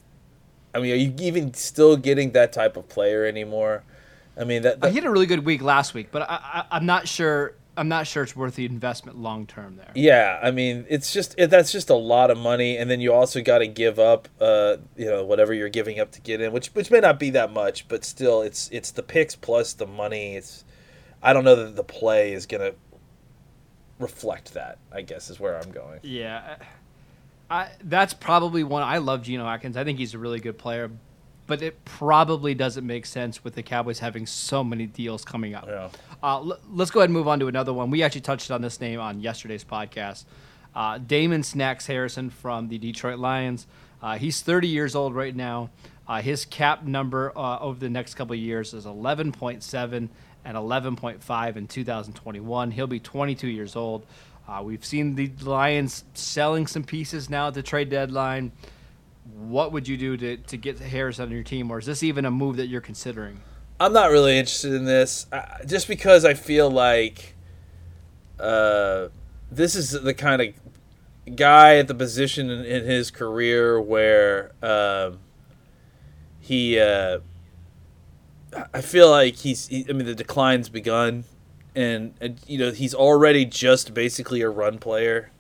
I 0.76 0.80
mean, 0.80 0.92
are 0.92 0.96
you 0.96 1.14
even 1.20 1.54
still 1.54 1.96
getting 1.96 2.32
that 2.32 2.52
type 2.52 2.76
of 2.76 2.90
player 2.90 3.26
anymore? 3.26 3.84
I 4.38 4.44
mean, 4.44 4.64
that, 4.64 4.82
that 4.82 4.90
he 4.90 4.96
had 4.96 5.06
a 5.06 5.10
really 5.10 5.26
good 5.26 5.46
week 5.46 5.62
last 5.62 5.94
week, 5.94 6.10
but 6.12 6.24
I, 6.24 6.40
I, 6.42 6.66
I'm 6.72 6.86
not 6.86 7.08
sure. 7.08 7.56
I'm 7.78 7.90
not 7.90 8.08
sure 8.08 8.24
it's 8.24 8.36
worth 8.36 8.56
the 8.56 8.66
investment 8.66 9.18
long 9.18 9.48
term 9.48 9.76
there. 9.78 9.92
Yeah, 9.96 10.40
I 10.42 10.52
mean, 10.52 10.86
it's 10.90 11.12
just 11.12 11.36
it, 11.38 11.50
that's 11.50 11.72
just 11.72 11.90
a 11.90 11.96
lot 11.96 12.32
of 12.32 12.38
money, 12.38 12.78
and 12.78 12.90
then 12.90 13.00
you 13.02 13.14
also 13.14 13.42
got 13.42 13.60
to 13.60 13.68
give 13.68 14.00
up, 14.00 14.28
uh, 14.40 14.78
you 14.96 15.06
know, 15.06 15.24
whatever 15.26 15.54
you're 15.54 15.70
giving 15.70 16.00
up 16.00 16.12
to 16.12 16.22
get 16.22 16.42
in, 16.42 16.52
which 16.52 16.68
which 16.68 16.92
may 16.92 17.00
not 17.00 17.20
be 17.20 17.30
that 17.32 17.52
much, 17.52 17.88
but 17.88 18.04
still, 18.04 18.42
it's 18.42 18.70
it's 18.72 18.92
the 18.92 19.04
picks 19.04 19.36
plus 19.36 19.74
the 19.74 19.88
money. 19.88 20.36
It's 20.36 20.66
I 21.24 21.34
don't 21.34 21.46
know 21.46 21.56
that 21.56 21.76
the 21.76 21.84
play 21.84 22.34
is 22.34 22.46
gonna 22.46 22.74
reflect 24.00 24.54
that. 24.54 24.78
I 24.92 25.02
guess 25.02 25.30
is 25.30 25.40
where 25.40 25.58
I'm 25.58 25.72
going. 25.72 26.00
Yeah, 26.04 26.58
I 26.62 26.66
that's 27.84 28.14
probably 28.14 28.64
one. 28.64 28.84
I 28.84 28.98
love 28.98 29.24
Geno 29.24 29.48
Atkins. 29.48 29.78
I 29.78 29.84
think 29.84 30.00
he's 30.00 30.14
a 30.14 30.18
really 30.20 30.40
good 30.40 30.58
player, 30.58 30.92
but 31.48 31.62
it 31.62 31.84
probably 31.86 32.54
doesn't 32.56 32.86
make 32.86 33.06
sense 33.06 33.44
with 33.44 33.56
the 33.56 33.64
Cowboys 33.64 34.00
having 34.00 34.26
so 34.26 34.64
many 34.64 34.86
deals 34.88 35.24
coming 35.24 35.54
up. 35.54 35.68
Yeah. 35.68 35.90
Uh, 36.24 36.38
l- 36.40 36.60
let's 36.72 36.92
go 36.92 37.00
ahead 37.00 37.10
and 37.10 37.14
move 37.14 37.28
on 37.28 37.40
to 37.40 37.48
another 37.48 37.74
one. 37.74 37.92
We 37.92 38.04
actually 38.04 38.22
touched 38.22 38.50
on 38.52 38.62
this 38.62 38.82
name 38.82 39.00
on 39.00 39.20
yesterday's 39.20 39.64
podcast. 39.64 40.26
Uh, 40.76 40.98
Damon 40.98 41.44
Snacks 41.44 41.86
Harrison 41.88 42.30
from 42.30 42.68
the 42.68 42.78
Detroit 42.78 43.20
Lions. 43.20 43.68
Uh, 44.02 44.18
he's 44.18 44.42
30 44.42 44.68
years 44.68 44.96
old 44.96 45.16
right 45.16 45.36
now. 45.36 45.70
Uh, 46.08 46.22
his 46.22 46.46
cap 46.46 46.84
number 46.84 47.32
uh, 47.36 47.60
over 47.60 47.80
the 47.80 47.90
next 47.90 48.16
couple 48.16 48.34
of 48.34 48.40
years 48.40 48.74
is 48.74 48.86
11.7 48.86 50.10
and 50.46 50.58
11.5 50.58 51.56
in 51.56 51.68
2021. 51.68 52.72
He'll 52.72 52.88
be 52.88 53.00
22 53.00 53.48
years 53.48 53.76
old. 53.76 54.06
Uh, 54.48 54.62
we've 54.64 54.86
seen 54.86 55.16
the 55.16 55.32
Lions 55.42 56.04
selling 56.14 56.68
some 56.68 56.84
pieces 56.84 57.30
now 57.30 57.48
at 57.48 57.54
the 57.54 57.64
trade 57.64 57.90
deadline. 57.90 58.52
What 59.34 59.72
would 59.72 59.88
you 59.88 59.98
do 59.98 60.18
to, 60.18 60.38
to 60.38 60.58
get 60.58 60.80
Harris 60.80 61.20
on 61.20 61.32
your 61.32 61.44
team, 61.44 61.72
or 61.72 61.80
is 61.80 61.88
this 61.88 62.04
even 62.04 62.26
a 62.26 62.32
move 62.32 62.58
that 62.58 62.68
you're 62.68 62.82
considering? 62.82 63.42
I'm 63.80 63.92
not 63.92 64.12
really 64.12 64.38
interested 64.38 64.74
in 64.74 64.86
this, 64.86 65.26
uh, 65.32 65.64
just 65.66 65.88
because 65.88 66.24
I 66.24 66.34
feel 66.36 66.70
like 66.70 67.36
uh, 68.40 69.08
this 69.52 69.76
is 69.76 69.92
the 69.92 70.14
kind 70.14 70.42
of 70.42 71.36
guy 71.36 71.78
at 71.78 71.88
the 71.88 71.96
position 71.96 72.50
in, 72.50 72.64
in 72.66 72.86
his 72.86 73.12
career 73.12 73.82
where 73.82 74.52
um, 74.62 75.20
he. 76.40 76.80
Uh, 76.80 77.20
I 78.74 78.82
feel 78.82 79.10
like 79.10 79.36
he's. 79.38 79.68
He, 79.68 79.86
I 79.90 79.94
mean, 79.94 80.06
the 80.06 80.16
decline's 80.16 80.70
begun, 80.70 81.26
and, 81.76 82.14
and 82.22 82.40
you 82.48 82.58
know 82.58 82.72
he's 82.72 82.94
already 82.94 83.46
just 83.46 83.94
basically 83.94 84.42
a 84.42 84.50
run 84.50 84.80
player. 84.80 85.32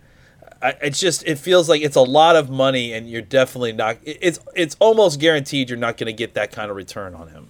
I, 0.61 0.75
it's 0.81 0.99
just 0.99 1.23
it 1.27 1.37
feels 1.37 1.69
like 1.69 1.81
it's 1.81 1.95
a 1.95 2.01
lot 2.01 2.35
of 2.35 2.49
money, 2.49 2.93
and 2.93 3.09
you're 3.09 3.21
definitely 3.21 3.73
not. 3.73 3.97
It's 4.03 4.39
it's 4.55 4.75
almost 4.79 5.19
guaranteed 5.19 5.69
you're 5.69 5.77
not 5.79 5.97
going 5.97 6.07
to 6.07 6.13
get 6.13 6.33
that 6.35 6.51
kind 6.51 6.69
of 6.69 6.77
return 6.77 7.13
on 7.13 7.29
him. 7.29 7.49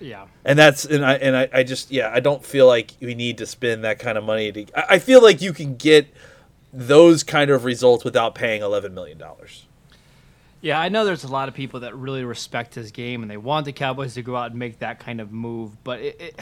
Yeah. 0.00 0.26
And 0.44 0.58
that's 0.58 0.84
and 0.84 1.04
I 1.04 1.14
and 1.14 1.36
I, 1.36 1.48
I 1.52 1.62
just 1.62 1.90
yeah 1.90 2.10
I 2.12 2.20
don't 2.20 2.44
feel 2.44 2.66
like 2.66 2.92
we 3.00 3.14
need 3.14 3.38
to 3.38 3.46
spend 3.46 3.84
that 3.84 3.98
kind 3.98 4.18
of 4.18 4.24
money 4.24 4.52
to 4.52 4.66
I, 4.74 4.94
I 4.94 4.98
feel 4.98 5.22
like 5.22 5.40
you 5.40 5.52
can 5.52 5.76
get 5.76 6.12
those 6.72 7.22
kind 7.22 7.50
of 7.50 7.64
results 7.64 8.04
without 8.04 8.34
paying 8.34 8.62
eleven 8.62 8.94
million 8.94 9.18
dollars. 9.18 9.66
Yeah, 10.60 10.80
I 10.80 10.88
know 10.88 11.04
there's 11.04 11.24
a 11.24 11.28
lot 11.28 11.48
of 11.48 11.54
people 11.54 11.80
that 11.80 11.94
really 11.94 12.24
respect 12.24 12.74
his 12.74 12.90
game 12.90 13.22
and 13.22 13.30
they 13.30 13.36
want 13.36 13.66
the 13.66 13.72
Cowboys 13.72 14.14
to 14.14 14.22
go 14.22 14.36
out 14.36 14.50
and 14.50 14.58
make 14.58 14.80
that 14.80 14.98
kind 14.98 15.20
of 15.20 15.30
move, 15.30 15.82
but 15.84 16.00
it, 16.00 16.20
it, 16.20 16.40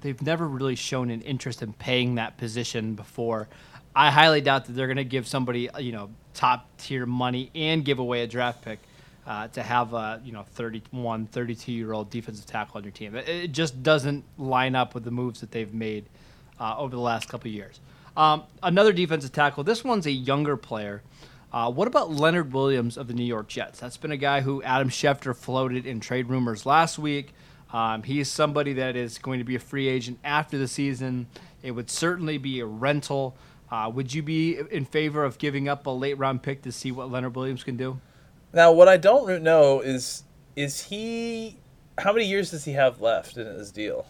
they've 0.00 0.20
never 0.22 0.46
really 0.46 0.76
shown 0.76 1.10
an 1.10 1.22
interest 1.22 1.62
in 1.62 1.72
paying 1.72 2.16
that 2.16 2.36
position 2.36 2.94
before. 2.94 3.48
I 3.94 4.10
highly 4.10 4.40
doubt 4.40 4.66
that 4.66 4.72
they're 4.72 4.86
going 4.86 4.96
to 4.98 5.04
give 5.04 5.26
somebody 5.26 5.68
you 5.78 5.92
know 5.92 6.10
top 6.34 6.68
tier 6.78 7.06
money 7.06 7.50
and 7.54 7.84
give 7.84 7.98
away 7.98 8.22
a 8.22 8.26
draft 8.26 8.62
pick 8.62 8.78
uh, 9.26 9.48
to 9.48 9.62
have 9.62 9.92
a 9.92 10.20
you 10.24 10.32
know 10.32 10.44
31, 10.52 11.26
32 11.26 11.72
year 11.72 11.92
old 11.92 12.10
defensive 12.10 12.46
tackle 12.46 12.78
on 12.78 12.84
your 12.84 12.92
team. 12.92 13.14
It, 13.16 13.28
it, 13.28 13.52
just 13.52 13.82
doesn't 13.82 14.24
line 14.38 14.74
up 14.74 14.94
with 14.94 15.04
the 15.04 15.10
moves 15.10 15.40
that 15.40 15.50
they've 15.50 15.72
made 15.72 16.06
uh, 16.60 16.76
over 16.78 16.94
the 16.94 17.02
last 17.02 17.28
couple 17.28 17.50
years. 17.50 17.80
Um, 18.16 18.44
another 18.62 18.92
defensive 18.92 19.32
tackle. 19.32 19.64
This 19.64 19.84
one's 19.84 20.06
a 20.06 20.10
younger 20.10 20.56
player. 20.56 21.02
Uh, 21.52 21.70
what 21.70 21.88
about 21.88 22.10
Leonard 22.10 22.52
Williams 22.52 22.96
of 22.96 23.08
the 23.08 23.14
New 23.14 23.24
York 23.24 23.48
Jets? 23.48 23.80
That's 23.80 23.96
been 23.96 24.12
a 24.12 24.16
guy 24.16 24.40
who 24.40 24.62
Adam 24.62 24.90
Schefter 24.90 25.34
floated 25.34 25.86
in 25.86 26.00
trade 26.00 26.28
rumors 26.28 26.66
last 26.66 26.98
week. 26.98 27.32
Um, 27.72 28.02
he 28.02 28.20
is 28.20 28.30
somebody 28.30 28.74
that 28.74 28.96
is 28.96 29.18
going 29.18 29.38
to 29.38 29.44
be 29.44 29.56
a 29.56 29.60
free 29.60 29.88
agent 29.88 30.18
after 30.22 30.56
the 30.56 30.68
season. 30.68 31.26
It 31.62 31.72
would 31.72 31.90
certainly 31.90 32.38
be 32.38 32.60
a 32.60 32.66
rental. 32.66 33.36
Uh, 33.70 33.90
would 33.92 34.14
you 34.14 34.22
be 34.22 34.58
in 34.70 34.84
favor 34.84 35.24
of 35.24 35.38
giving 35.38 35.68
up 35.68 35.86
a 35.86 35.90
late 35.90 36.16
round 36.18 36.42
pick 36.42 36.62
to 36.62 36.72
see 36.72 36.92
what 36.92 37.10
Leonard 37.10 37.34
Williams 37.34 37.64
can 37.64 37.76
do? 37.76 38.00
Now, 38.52 38.72
what 38.72 38.88
I 38.88 38.96
don't 38.96 39.42
know 39.42 39.80
is 39.80 40.22
is 40.54 40.84
he 40.84 41.58
how 41.98 42.12
many 42.12 42.26
years 42.26 42.50
does 42.50 42.64
he 42.64 42.72
have 42.72 43.00
left 43.00 43.36
in 43.36 43.46
his 43.46 43.72
deal? 43.72 44.06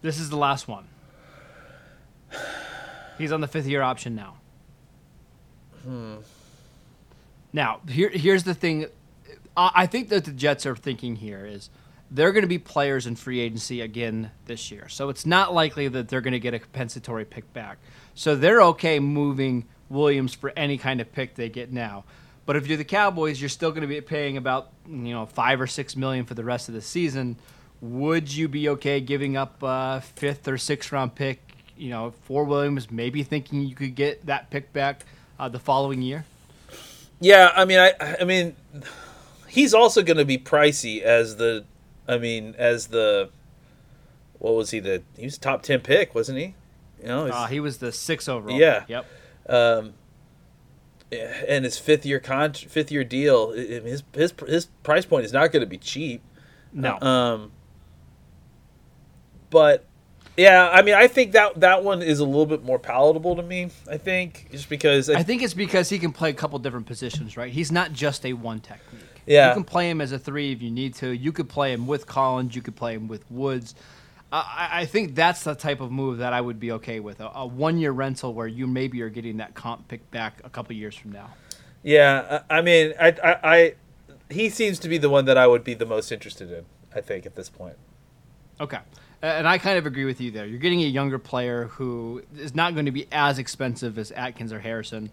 This 0.00 0.18
is 0.18 0.30
the 0.30 0.36
last 0.36 0.66
one. 0.66 0.86
He's 3.18 3.32
on 3.32 3.40
the 3.40 3.48
fifth 3.48 3.66
year 3.66 3.82
option 3.82 4.14
now. 4.14 4.36
Hmm. 5.82 6.16
Now, 7.52 7.80
here, 7.88 8.10
here's 8.10 8.44
the 8.44 8.54
thing. 8.54 8.86
I 9.56 9.70
I 9.74 9.86
think 9.86 10.08
that 10.08 10.24
the 10.24 10.32
Jets 10.32 10.66
are 10.66 10.76
thinking 10.76 11.16
here 11.16 11.44
is 11.46 11.70
they're 12.10 12.32
going 12.32 12.42
to 12.42 12.48
be 12.48 12.58
players 12.58 13.06
in 13.06 13.16
free 13.16 13.40
agency 13.40 13.80
again 13.80 14.30
this 14.46 14.70
year. 14.70 14.88
So 14.88 15.08
it's 15.08 15.26
not 15.26 15.52
likely 15.52 15.88
that 15.88 16.08
they're 16.08 16.20
going 16.20 16.32
to 16.32 16.40
get 16.40 16.54
a 16.54 16.58
compensatory 16.58 17.24
pick 17.24 17.52
back. 17.52 17.78
So 18.14 18.36
they're 18.36 18.62
okay 18.62 19.00
moving 19.00 19.66
Williams 19.88 20.34
for 20.34 20.52
any 20.56 20.78
kind 20.78 21.00
of 21.00 21.12
pick 21.12 21.34
they 21.34 21.48
get 21.48 21.72
now. 21.72 22.04
But 22.44 22.56
if 22.56 22.68
you're 22.68 22.76
the 22.76 22.84
Cowboys, 22.84 23.40
you're 23.40 23.48
still 23.48 23.70
going 23.70 23.82
to 23.82 23.88
be 23.88 24.00
paying 24.00 24.36
about 24.36 24.70
you 24.86 25.12
know 25.12 25.26
five 25.26 25.60
or 25.60 25.66
six 25.66 25.96
million 25.96 26.24
for 26.24 26.34
the 26.34 26.44
rest 26.44 26.68
of 26.68 26.74
the 26.74 26.80
season. 26.80 27.36
Would 27.80 28.32
you 28.32 28.48
be 28.48 28.68
okay 28.70 29.00
giving 29.00 29.36
up 29.36 29.62
a 29.62 30.00
fifth 30.00 30.48
or 30.48 30.56
sixth 30.56 30.92
round 30.92 31.14
pick, 31.14 31.40
you 31.76 31.90
know, 31.90 32.14
for 32.24 32.44
Williams, 32.44 32.90
maybe 32.90 33.22
thinking 33.22 33.62
you 33.62 33.74
could 33.74 33.94
get 33.94 34.26
that 34.26 34.48
pick 34.50 34.72
back 34.72 35.04
uh, 35.38 35.48
the 35.48 35.58
following 35.58 36.02
year? 36.02 36.24
Yeah, 37.20 37.50
I 37.54 37.64
mean, 37.64 37.78
I, 37.78 37.92
I 38.20 38.24
mean, 38.24 38.56
he's 39.48 39.74
also 39.74 40.02
going 40.02 40.18
to 40.18 40.24
be 40.24 40.38
pricey 40.38 41.00
as 41.00 41.36
the, 41.36 41.64
I 42.08 42.18
mean, 42.18 42.54
as 42.58 42.88
the, 42.88 43.30
what 44.38 44.54
was 44.54 44.70
he? 44.70 44.80
The 44.80 45.02
he 45.16 45.24
was 45.24 45.38
top 45.38 45.62
ten 45.62 45.80
pick, 45.80 46.14
wasn't 46.14 46.38
he? 46.38 46.54
You 47.00 47.08
know, 47.08 47.26
uh, 47.26 47.46
he 47.46 47.60
was 47.60 47.78
the 47.78 47.92
six 47.92 48.28
overall. 48.28 48.58
Yeah. 48.58 48.84
Yep. 48.88 49.06
Um, 49.48 49.94
and 51.12 51.64
his 51.64 51.78
fifth 51.78 52.04
year 52.04 52.18
con 52.18 52.52
fifth 52.52 52.90
year 52.90 53.04
deal, 53.04 53.52
his 53.52 54.02
his 54.12 54.34
his 54.46 54.66
price 54.82 55.04
point 55.04 55.24
is 55.24 55.32
not 55.32 55.52
going 55.52 55.60
to 55.60 55.66
be 55.66 55.78
cheap. 55.78 56.22
No. 56.72 56.98
Um. 57.00 57.52
But 59.50 59.84
yeah, 60.36 60.68
I 60.70 60.82
mean, 60.82 60.94
I 60.94 61.06
think 61.06 61.32
that 61.32 61.60
that 61.60 61.82
one 61.82 62.02
is 62.02 62.18
a 62.18 62.24
little 62.24 62.46
bit 62.46 62.62
more 62.62 62.78
palatable 62.78 63.36
to 63.36 63.42
me. 63.42 63.70
I 63.90 63.96
think 63.96 64.48
just 64.50 64.68
because 64.68 65.08
I, 65.08 65.20
I 65.20 65.22
think 65.22 65.42
it's 65.42 65.54
because 65.54 65.88
he 65.88 65.98
can 65.98 66.12
play 66.12 66.30
a 66.30 66.34
couple 66.34 66.58
different 66.58 66.86
positions, 66.86 67.36
right? 67.36 67.52
He's 67.52 67.72
not 67.72 67.92
just 67.92 68.26
a 68.26 68.34
one 68.34 68.60
technique. 68.60 69.05
Yeah. 69.26 69.48
You 69.48 69.54
can 69.54 69.64
play 69.64 69.90
him 69.90 70.00
as 70.00 70.12
a 70.12 70.18
three 70.18 70.52
if 70.52 70.62
you 70.62 70.70
need 70.70 70.94
to. 70.96 71.10
You 71.10 71.32
could 71.32 71.48
play 71.48 71.72
him 71.72 71.86
with 71.86 72.06
Collins. 72.06 72.54
You 72.54 72.62
could 72.62 72.76
play 72.76 72.94
him 72.94 73.08
with 73.08 73.28
Woods. 73.30 73.74
I, 74.32 74.68
I 74.72 74.84
think 74.86 75.14
that's 75.14 75.44
the 75.44 75.54
type 75.54 75.80
of 75.80 75.90
move 75.90 76.18
that 76.18 76.32
I 76.32 76.40
would 76.40 76.58
be 76.58 76.72
okay 76.72 77.00
with 77.00 77.20
a, 77.20 77.30
a 77.34 77.46
one-year 77.46 77.92
rental 77.92 78.34
where 78.34 78.46
you 78.46 78.66
maybe 78.66 79.02
are 79.02 79.08
getting 79.08 79.36
that 79.38 79.54
comp 79.54 79.88
pick 79.88 80.10
back 80.10 80.40
a 80.44 80.50
couple 80.50 80.74
years 80.74 80.94
from 80.96 81.12
now. 81.12 81.30
Yeah, 81.82 82.42
I, 82.50 82.58
I 82.58 82.62
mean, 82.62 82.92
I, 83.00 83.08
I, 83.22 83.38
I, 83.42 83.74
he 84.28 84.48
seems 84.48 84.78
to 84.80 84.88
be 84.88 84.98
the 84.98 85.08
one 85.08 85.26
that 85.26 85.38
I 85.38 85.46
would 85.46 85.62
be 85.62 85.74
the 85.74 85.86
most 85.86 86.10
interested 86.10 86.50
in. 86.50 86.64
I 86.94 87.02
think 87.02 87.26
at 87.26 87.36
this 87.36 87.50
point. 87.50 87.76
Okay, 88.58 88.78
and 89.20 89.46
I 89.46 89.58
kind 89.58 89.76
of 89.76 89.84
agree 89.84 90.06
with 90.06 90.20
you 90.20 90.30
there. 90.30 90.46
You're 90.46 90.58
getting 90.58 90.80
a 90.80 90.86
younger 90.86 91.18
player 91.18 91.66
who 91.66 92.22
is 92.36 92.54
not 92.54 92.72
going 92.72 92.86
to 92.86 92.92
be 92.92 93.06
as 93.12 93.38
expensive 93.38 93.98
as 93.98 94.10
Atkins 94.12 94.52
or 94.52 94.60
Harrison. 94.60 95.10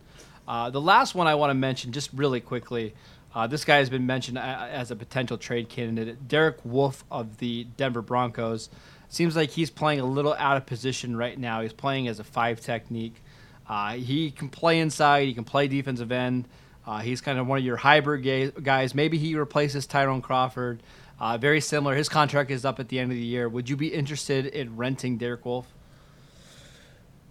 Uh, 0.47 0.69
the 0.69 0.81
last 0.81 1.13
one 1.13 1.27
I 1.27 1.35
want 1.35 1.49
to 1.49 1.55
mention, 1.55 1.91
just 1.91 2.09
really 2.13 2.39
quickly, 2.39 2.93
uh, 3.35 3.47
this 3.47 3.65
guy 3.65 3.77
has 3.77 3.89
been 3.89 4.05
mentioned 4.05 4.37
as 4.37 4.91
a 4.91 4.95
potential 4.95 5.37
trade 5.37 5.69
candidate. 5.69 6.27
Derek 6.27 6.57
Wolfe 6.63 7.03
of 7.09 7.37
the 7.37 7.65
Denver 7.77 8.01
Broncos. 8.01 8.69
Seems 9.09 9.35
like 9.35 9.51
he's 9.51 9.69
playing 9.69 9.99
a 9.99 10.05
little 10.05 10.33
out 10.35 10.57
of 10.57 10.65
position 10.65 11.15
right 11.15 11.37
now. 11.37 11.61
He's 11.61 11.73
playing 11.73 12.07
as 12.07 12.19
a 12.19 12.23
five 12.23 12.59
technique. 12.61 13.21
Uh, 13.67 13.93
he 13.93 14.31
can 14.31 14.49
play 14.49 14.79
inside. 14.79 15.27
He 15.27 15.33
can 15.33 15.43
play 15.43 15.67
defensive 15.67 16.11
end. 16.11 16.45
Uh, 16.85 16.99
he's 16.99 17.21
kind 17.21 17.39
of 17.39 17.47
one 17.47 17.57
of 17.59 17.63
your 17.63 17.77
hybrid 17.77 18.23
guys. 18.63 18.93
Maybe 18.93 19.17
he 19.17 19.35
replaces 19.35 19.87
Tyrone 19.87 20.21
Crawford. 20.21 20.83
Uh, 21.19 21.37
very 21.37 21.61
similar. 21.61 21.95
His 21.95 22.09
contract 22.09 22.51
is 22.51 22.65
up 22.65 22.79
at 22.79 22.89
the 22.89 22.99
end 22.99 23.11
of 23.11 23.17
the 23.17 23.23
year. 23.23 23.47
Would 23.47 23.69
you 23.69 23.77
be 23.77 23.87
interested 23.87 24.45
in 24.45 24.75
renting 24.75 25.17
Derek 25.17 25.45
Wolfe? 25.45 25.67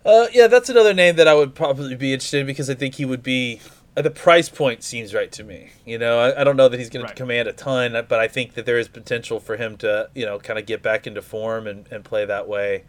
Uh, 0.04 0.26
yeah, 0.32 0.46
that's 0.46 0.68
another 0.68 0.94
name 0.94 1.16
that 1.16 1.28
I 1.28 1.34
would 1.34 1.54
probably 1.54 1.94
be 1.94 2.12
interested 2.12 2.40
in 2.40 2.46
because 2.46 2.70
I 2.70 2.74
think 2.74 2.94
he 2.94 3.04
would 3.04 3.22
be. 3.22 3.60
Uh, 3.96 4.02
the 4.02 4.10
price 4.10 4.48
point 4.48 4.82
seems 4.82 5.12
right 5.12 5.30
to 5.32 5.44
me. 5.44 5.70
You 5.84 5.98
know, 5.98 6.18
I, 6.18 6.40
I 6.40 6.44
don't 6.44 6.56
know 6.56 6.68
that 6.68 6.78
he's 6.80 6.88
going 6.90 7.04
Right. 7.04 7.14
to 7.14 7.22
command 7.22 7.46
a 7.48 7.52
ton, 7.52 7.92
but 8.08 8.18
I 8.18 8.26
think 8.28 8.54
that 8.54 8.64
there 8.64 8.78
is 8.78 8.88
potential 8.88 9.38
for 9.38 9.56
him 9.56 9.76
to, 9.78 10.08
you 10.14 10.24
know, 10.24 10.38
kind 10.38 10.58
of 10.58 10.64
get 10.66 10.82
back 10.82 11.06
into 11.06 11.20
form 11.20 11.66
and, 11.66 11.86
and 11.90 12.02
play 12.04 12.24
that 12.24 12.48
way. 12.48 12.84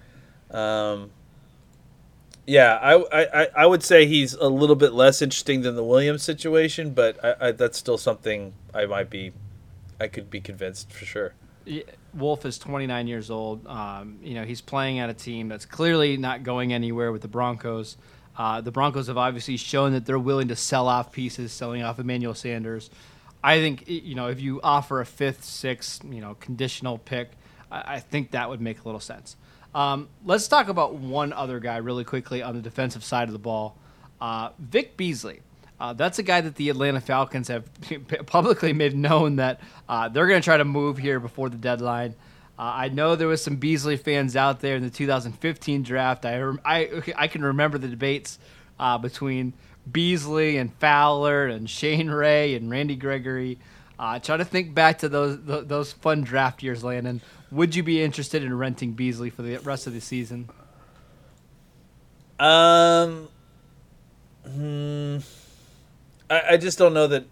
Um, 0.51 1.12
Yeah, 2.45 2.75
I, 2.81 3.43
I, 3.43 3.48
I 3.55 3.65
would 3.65 3.83
say 3.83 4.05
he's 4.05 4.33
a 4.33 4.48
little 4.50 4.75
bit 4.75 4.93
less 4.93 5.22
interesting 5.22 5.62
than 5.62 5.75
the 5.75 5.83
Williams 5.83 6.24
situation, 6.24 6.91
but 6.91 7.24
I, 7.24 7.48
I, 7.48 7.51
that's 7.51 7.77
still 7.77 7.98
something 7.98 8.53
I 8.74 8.86
might 8.86 9.10
be, 9.10 9.31
I 10.00 10.07
could 10.07 10.29
be 10.29 10.41
convinced 10.41 10.91
for 10.91 11.05
sure. 11.05 11.33
Wolfe 12.13 12.45
is 12.45 12.57
29 12.57 13.07
years 13.07 13.31
old. 13.31 13.65
Um, 13.65 14.19
you 14.22 14.33
know, 14.36 14.43
he's 14.43 14.60
playing 14.62 15.00
at 15.00 15.10
a 15.10 15.13
team 15.13 15.48
that's 15.48 15.65
clearly 15.65 16.17
not 16.17 16.43
going 16.43 16.74
anywhere 16.74 17.12
with 17.13 17.22
the 17.22 17.29
Broncos. 17.29 17.95
Uh, 18.38 18.62
the 18.62 18.72
Broncos 18.72 19.08
have 19.08 19.18
obviously 19.18 19.58
shown 19.58 19.94
that 19.94 20.06
they're 20.06 20.20
willing 20.20 20.48
to 20.48 20.56
sell 20.56 20.88
off 20.88 21.12
pieces, 21.12 21.52
selling 21.52 21.84
off 21.84 22.00
Emmanuel 22.00 22.34
Sanders. 22.34 22.90
I 23.44 23.60
think 23.60 23.84
you 23.88 24.16
know 24.16 24.28
if 24.28 24.40
you 24.40 24.62
offer 24.62 25.02
a 25.02 25.06
fifth, 25.06 25.44
sixth, 25.44 26.04
you 26.06 26.22
know, 26.22 26.36
conditional 26.40 26.98
pick, 26.98 27.32
I, 27.72 27.96
I 27.96 28.00
think 28.00 28.32
that 28.32 28.50
would 28.50 28.62
make 28.62 28.82
a 28.82 28.84
little 28.84 29.00
sense. 29.00 29.36
Um, 29.75 30.10
let's 30.24 30.48
talk 30.48 30.68
about 30.68 30.96
one 30.96 31.34
other 31.34 31.60
guy 31.60 31.78
really 31.78 32.04
quickly 32.04 32.42
on 32.42 32.56
the 32.56 32.62
defensive 32.62 33.04
side 33.04 33.28
of 33.28 33.34
the 33.34 33.40
ball. 33.40 33.78
Uh, 34.22 34.50
Vic 34.60 34.96
Beasley. 34.98 35.42
Uh, 35.80 35.92
that's 35.92 36.20
a 36.20 36.24
guy 36.24 36.40
that 36.40 36.56
the 36.56 36.70
Atlanta 36.70 37.02
Falcons 37.02 37.48
have 37.50 37.68
publicly 38.25 38.72
made 38.72 38.96
known 38.96 39.38
that 39.38 39.60
uh, 39.90 40.08
they're 40.08 40.28
going 40.28 40.40
to 40.40 40.46
try 40.46 40.56
to 40.58 40.66
move 40.66 40.98
here 40.98 41.20
before 41.20 41.50
the 41.50 41.58
deadline. 41.58 42.16
Uh, 42.57 42.62
I 42.62 42.89
know 42.89 43.15
there 43.15 43.27
was 43.27 43.43
some 43.43 43.55
Beasley 43.55 43.98
fans 43.98 44.36
out 44.36 44.60
there 44.60 44.75
in 44.75 44.83
the 44.83 44.89
2015 44.89 45.83
draft. 45.83 46.25
I 46.25 46.41
I, 46.63 47.01
I 47.15 47.27
can 47.27 47.43
remember 47.43 47.77
the 47.77 47.88
debates 47.88 48.38
uh, 48.79 48.98
between 48.98 49.53
Beasley 49.91 50.57
and 50.57 50.74
Fowler 50.75 51.48
and 51.48 51.69
Shane 51.69 52.10
Ray 52.10 52.55
and 52.55 52.69
Randy 52.69 52.95
Gregory. 52.95 53.57
Uh, 53.98 54.19
try 54.19 54.38
to 54.38 54.45
think 54.45 54.74
back 54.74 55.00
to 55.00 55.10
those 55.10 55.39
those 55.43 55.93
fun 55.93 56.22
draft 56.22 56.63
years, 56.63 56.83
Landon. 56.83 57.22
Would 57.51 57.75
you 57.75 57.83
be 57.83 58.01
interested 58.01 58.43
in 58.43 58.57
renting 58.57 58.93
Beasley 58.93 59.29
for 59.29 59.41
the 59.43 59.57
rest 59.57 59.88
of 59.88 59.93
the 59.93 60.01
season? 60.01 60.50
Um, 62.39 63.29
hmm, 64.43 65.17
I, 66.29 66.41
I 66.51 66.57
just 66.57 66.77
don't 66.77 66.93
know 66.93 67.07
that. 67.07 67.25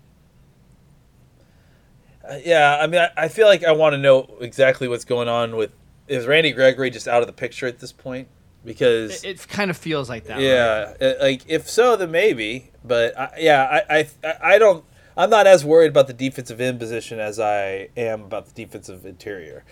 Uh, 2.31 2.39
yeah, 2.45 2.77
I 2.79 2.87
mean, 2.87 3.01
I, 3.01 3.09
I 3.17 3.27
feel 3.27 3.47
like 3.47 3.63
I 3.63 3.73
want 3.73 3.93
to 3.93 3.97
know 3.97 4.37
exactly 4.39 4.87
what's 4.87 5.05
going 5.05 5.27
on 5.27 5.55
with. 5.55 5.71
Is 6.07 6.25
Randy 6.27 6.51
Gregory 6.51 6.89
just 6.89 7.07
out 7.07 7.21
of 7.21 7.27
the 7.27 7.33
picture 7.33 7.67
at 7.67 7.79
this 7.79 7.91
point? 7.91 8.27
Because 8.63 9.23
it, 9.23 9.41
it 9.41 9.47
kind 9.47 9.69
of 9.69 9.77
feels 9.77 10.09
like 10.09 10.25
that. 10.25 10.39
Yeah, 10.39 10.83
right? 10.83 11.01
Uh, 11.01 11.13
like 11.21 11.43
if 11.47 11.69
so, 11.69 11.95
then 11.95 12.11
maybe. 12.11 12.71
But 12.83 13.17
I, 13.19 13.31
yeah, 13.39 13.83
I, 13.89 14.09
I 14.23 14.35
I 14.41 14.57
don't. 14.57 14.85
I'm 15.17 15.29
not 15.29 15.45
as 15.45 15.65
worried 15.65 15.89
about 15.89 16.07
the 16.07 16.13
defensive 16.13 16.61
end 16.61 16.79
position 16.79 17.19
as 17.19 17.39
I 17.39 17.89
am 17.97 18.21
about 18.21 18.47
the 18.47 18.53
defensive 18.53 19.05
interior. 19.05 19.65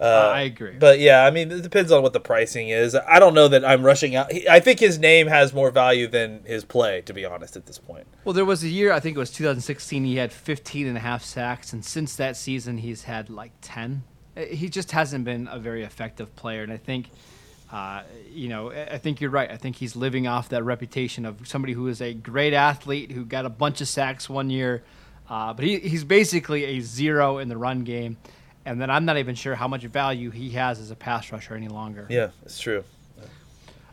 Uh, 0.00 0.04
uh, 0.04 0.32
I 0.34 0.40
agree. 0.42 0.76
But 0.78 0.98
yeah, 0.98 1.24
I 1.24 1.30
mean, 1.30 1.50
it 1.50 1.62
depends 1.62 1.92
on 1.92 2.02
what 2.02 2.12
the 2.12 2.20
pricing 2.20 2.68
is. 2.68 2.94
I 2.94 3.18
don't 3.18 3.34
know 3.34 3.48
that 3.48 3.64
I'm 3.64 3.84
rushing 3.84 4.16
out. 4.16 4.32
I 4.48 4.60
think 4.60 4.80
his 4.80 4.98
name 4.98 5.26
has 5.28 5.52
more 5.52 5.70
value 5.70 6.06
than 6.08 6.42
his 6.44 6.64
play, 6.64 7.00
to 7.02 7.12
be 7.12 7.24
honest, 7.24 7.56
at 7.56 7.66
this 7.66 7.78
point. 7.78 8.06
Well, 8.24 8.32
there 8.32 8.44
was 8.44 8.64
a 8.64 8.68
year, 8.68 8.92
I 8.92 9.00
think 9.00 9.16
it 9.16 9.20
was 9.20 9.30
2016, 9.30 10.04
he 10.04 10.16
had 10.16 10.32
15 10.32 10.86
and 10.86 10.96
a 10.96 11.00
half 11.00 11.22
sacks, 11.22 11.72
and 11.72 11.84
since 11.84 12.16
that 12.16 12.36
season, 12.36 12.78
he's 12.78 13.04
had 13.04 13.30
like 13.30 13.52
10. 13.60 14.02
Uh, 14.36 14.40
he 14.42 14.68
just 14.68 14.92
hasn't 14.92 15.24
been 15.24 15.48
a 15.50 15.58
very 15.58 15.84
effective 15.84 16.34
player, 16.36 16.62
and 16.62 16.72
I 16.72 16.78
think. 16.78 17.10
Uh, 17.72 18.04
you 18.30 18.48
know, 18.48 18.70
I 18.70 18.98
think 18.98 19.20
you're 19.20 19.30
right. 19.30 19.50
I 19.50 19.56
think 19.56 19.74
he's 19.74 19.96
living 19.96 20.28
off 20.28 20.50
that 20.50 20.62
reputation 20.62 21.24
of 21.24 21.48
somebody 21.48 21.72
who 21.72 21.88
is 21.88 22.00
a 22.00 22.14
great 22.14 22.54
athlete 22.54 23.10
who 23.10 23.24
got 23.24 23.46
a 23.46 23.48
bunch 23.48 23.80
of 23.80 23.88
sacks 23.88 24.28
one 24.28 24.48
year, 24.48 24.84
uh, 25.28 25.52
but 25.54 25.64
he, 25.64 25.80
he's 25.80 26.04
basically 26.04 26.64
a 26.64 26.80
zero 26.80 27.38
in 27.38 27.48
the 27.48 27.56
run 27.56 27.82
game 27.82 28.16
and 28.64 28.80
then 28.80 28.90
I'm 28.90 29.04
not 29.04 29.18
even 29.18 29.34
sure 29.34 29.54
how 29.54 29.68
much 29.68 29.82
value 29.82 30.30
he 30.30 30.50
has 30.50 30.80
as 30.80 30.90
a 30.90 30.96
pass 30.96 31.30
rusher 31.32 31.54
any 31.54 31.68
longer. 31.68 32.06
Yeah, 32.08 32.30
it's 32.44 32.58
true. 32.58 32.84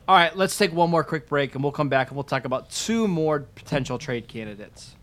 All 0.07 0.15
right, 0.15 0.35
let's 0.35 0.57
take 0.57 0.73
one 0.73 0.89
more 0.89 1.03
quick 1.03 1.29
break, 1.29 1.55
and 1.55 1.63
we'll 1.63 1.71
come 1.71 1.89
back 1.89 2.09
and 2.09 2.17
we'll 2.17 2.23
talk 2.23 2.45
about 2.45 2.69
two 2.69 3.07
more 3.07 3.39
potential 3.55 3.97
trade 3.97 4.27
candidates. 4.27 4.95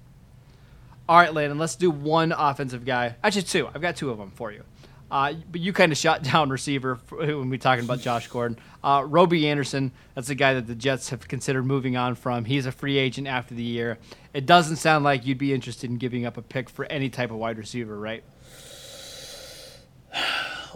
All 1.08 1.16
right, 1.16 1.32
Landon, 1.32 1.58
let's 1.58 1.76
do 1.76 1.90
one 1.90 2.32
offensive 2.32 2.84
guy. 2.84 3.14
Actually, 3.24 3.42
two. 3.42 3.68
I've 3.74 3.80
got 3.80 3.96
two 3.96 4.10
of 4.10 4.18
them 4.18 4.30
for 4.30 4.52
you. 4.52 4.64
Uh, 5.10 5.32
but 5.50 5.60
you 5.60 5.72
kind 5.72 5.90
of 5.92 5.96
shot 5.96 6.22
down 6.32 6.50
receiver 6.50 6.96
when 7.10 7.48
we 7.48 7.56
are 7.56 7.60
talking 7.60 7.84
about 7.84 8.00
Josh 8.00 8.28
Gordon. 8.28 8.58
Uh, 8.84 9.02
Robbie 9.06 9.48
Anderson, 9.48 9.92
that's 10.14 10.28
a 10.28 10.34
guy 10.34 10.54
that 10.54 10.66
the 10.66 10.74
Jets 10.74 11.10
have 11.10 11.26
considered 11.26 11.64
moving 11.64 11.96
on 11.96 12.14
from. 12.14 12.44
He's 12.44 12.66
a 12.66 12.72
free 12.72 12.98
agent 12.98 13.26
after 13.26 13.54
the 13.54 13.62
year. 13.62 13.98
It 14.34 14.44
doesn't 14.44 14.76
sound 14.76 15.04
like 15.04 15.24
you'd 15.24 15.38
be 15.38 15.54
interested 15.54 15.88
in 15.88 15.96
giving 15.96 16.26
up 16.26 16.36
a 16.36 16.42
pick 16.42 16.68
for 16.68 16.84
any 16.86 17.08
type 17.08 17.30
of 17.30 17.38
wide 17.38 17.56
receiver, 17.56 17.98
right? 17.98 18.22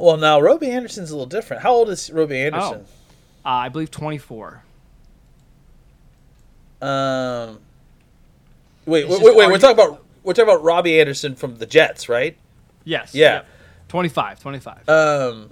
Well, 0.03 0.17
now 0.17 0.41
Robbie 0.41 0.69
Anderson's 0.69 1.13
a 1.13 1.15
little 1.15 1.29
different. 1.29 1.63
How 1.63 1.75
old 1.75 1.89
is 1.89 2.11
Robbie 2.11 2.41
Anderson? 2.41 2.87
Oh. 3.45 3.49
Uh, 3.49 3.55
I 3.55 3.69
believe 3.69 3.89
24. 3.93 4.65
Um, 6.81 7.61
wait, 8.85 9.07
wait, 9.07 9.23
wait, 9.23 9.37
wait. 9.37 9.47
We're 9.49 9.59
talking 9.59 9.81
about 9.81 10.05
we're 10.25 10.33
talking 10.33 10.53
about 10.53 10.65
Robbie 10.65 10.99
Anderson 10.99 11.37
from 11.37 11.59
the 11.59 11.67
Jets, 11.67 12.09
right? 12.09 12.37
Yes. 12.83 13.15
Yeah. 13.15 13.33
yeah. 13.35 13.43
25, 13.87 14.41
25. 14.41 14.89
Um. 14.89 15.51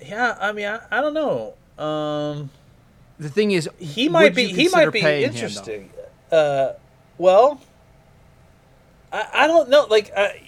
Yeah, 0.00 0.34
I 0.40 0.52
mean, 0.52 0.68
I, 0.68 0.80
I 0.90 1.02
don't 1.02 1.12
know. 1.12 1.52
Um, 1.76 2.48
the 3.18 3.28
thing 3.28 3.50
is, 3.50 3.68
he 3.78 4.08
might 4.08 4.34
be 4.34 4.46
he 4.46 4.70
might 4.70 4.90
be 4.90 5.00
interesting. 5.02 5.82
Him, 5.82 5.90
uh, 6.32 6.72
well, 7.18 7.60
I, 9.12 9.28
I 9.34 9.46
don't 9.46 9.68
know. 9.68 9.86
Like, 9.90 10.10
I, 10.16 10.47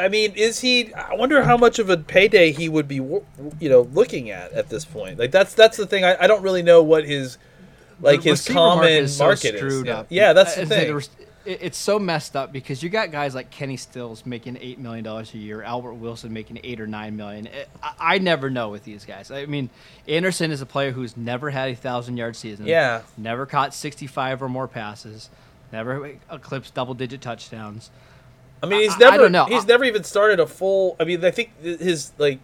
I 0.00 0.08
mean, 0.08 0.32
is 0.34 0.60
he? 0.60 0.92
I 0.94 1.14
wonder 1.14 1.42
how 1.42 1.56
much 1.56 1.78
of 1.78 1.90
a 1.90 1.96
payday 1.96 2.52
he 2.52 2.68
would 2.68 2.88
be, 2.88 2.96
you 2.96 3.22
know, 3.60 3.82
looking 3.92 4.30
at 4.30 4.52
at 4.52 4.68
this 4.68 4.84
point. 4.84 5.18
Like 5.18 5.30
that's 5.30 5.54
that's 5.54 5.76
the 5.76 5.86
thing. 5.86 6.04
I, 6.04 6.24
I 6.24 6.26
don't 6.26 6.42
really 6.42 6.62
know 6.62 6.82
what 6.82 7.04
his 7.04 7.38
like 8.00 8.22
his 8.22 8.46
common 8.46 8.78
market 8.78 8.92
is. 8.92 9.18
market 9.18 9.54
is. 9.54 9.84
Yeah. 9.84 10.04
yeah. 10.08 10.32
that's 10.32 10.56
the 10.56 10.66
thing. 10.66 11.00
It's 11.46 11.78
so 11.78 11.98
messed 11.98 12.36
up 12.36 12.52
because 12.52 12.82
you 12.82 12.90
got 12.90 13.10
guys 13.10 13.34
like 13.34 13.50
Kenny 13.50 13.78
Stills 13.78 14.26
making 14.26 14.58
eight 14.60 14.78
million 14.78 15.02
dollars 15.02 15.32
a 15.32 15.38
year, 15.38 15.62
Albert 15.62 15.94
Wilson 15.94 16.32
making 16.34 16.60
eight 16.62 16.80
or 16.80 16.86
nine 16.86 17.16
million. 17.16 17.48
I, 17.82 17.94
I 17.98 18.18
never 18.18 18.50
know 18.50 18.68
with 18.68 18.84
these 18.84 19.06
guys. 19.06 19.30
I 19.30 19.46
mean, 19.46 19.70
Anderson 20.06 20.50
is 20.50 20.60
a 20.60 20.66
player 20.66 20.92
who's 20.92 21.16
never 21.16 21.48
had 21.48 21.70
a 21.70 21.74
thousand 21.74 22.18
yard 22.18 22.36
season. 22.36 22.66
Yeah, 22.66 23.02
never 23.16 23.46
caught 23.46 23.72
sixty 23.72 24.06
five 24.06 24.42
or 24.42 24.50
more 24.50 24.68
passes, 24.68 25.30
never 25.72 26.12
eclipsed 26.30 26.74
double 26.74 26.92
digit 26.94 27.22
touchdowns. 27.22 27.90
I 28.62 28.66
mean, 28.66 28.82
he's 28.82 28.98
never. 28.98 29.14
I, 29.14 29.16
don't 29.16 29.32
know. 29.32 29.46
He's 29.46 29.66
never 29.66 29.84
even 29.84 30.04
started 30.04 30.40
a 30.40 30.46
full. 30.46 30.96
I 31.00 31.04
mean, 31.04 31.24
I 31.24 31.30
think 31.30 31.50
his 31.62 32.12
like. 32.18 32.38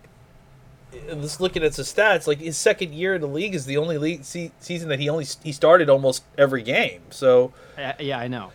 Just 1.08 1.42
looking 1.42 1.62
at 1.62 1.74
his 1.74 1.92
stats, 1.92 2.26
like 2.26 2.38
his 2.38 2.56
second 2.56 2.94
year 2.94 3.14
in 3.16 3.20
the 3.20 3.26
league 3.26 3.54
is 3.54 3.66
the 3.66 3.76
only 3.76 3.98
league 3.98 4.24
se- 4.24 4.52
season 4.60 4.88
that 4.88 4.98
he 4.98 5.10
only 5.10 5.26
he 5.42 5.52
started 5.52 5.90
almost 5.90 6.22
every 6.38 6.62
game. 6.62 7.02
So. 7.10 7.52
Yeah, 7.76 8.18
I 8.18 8.28
know. 8.28 8.50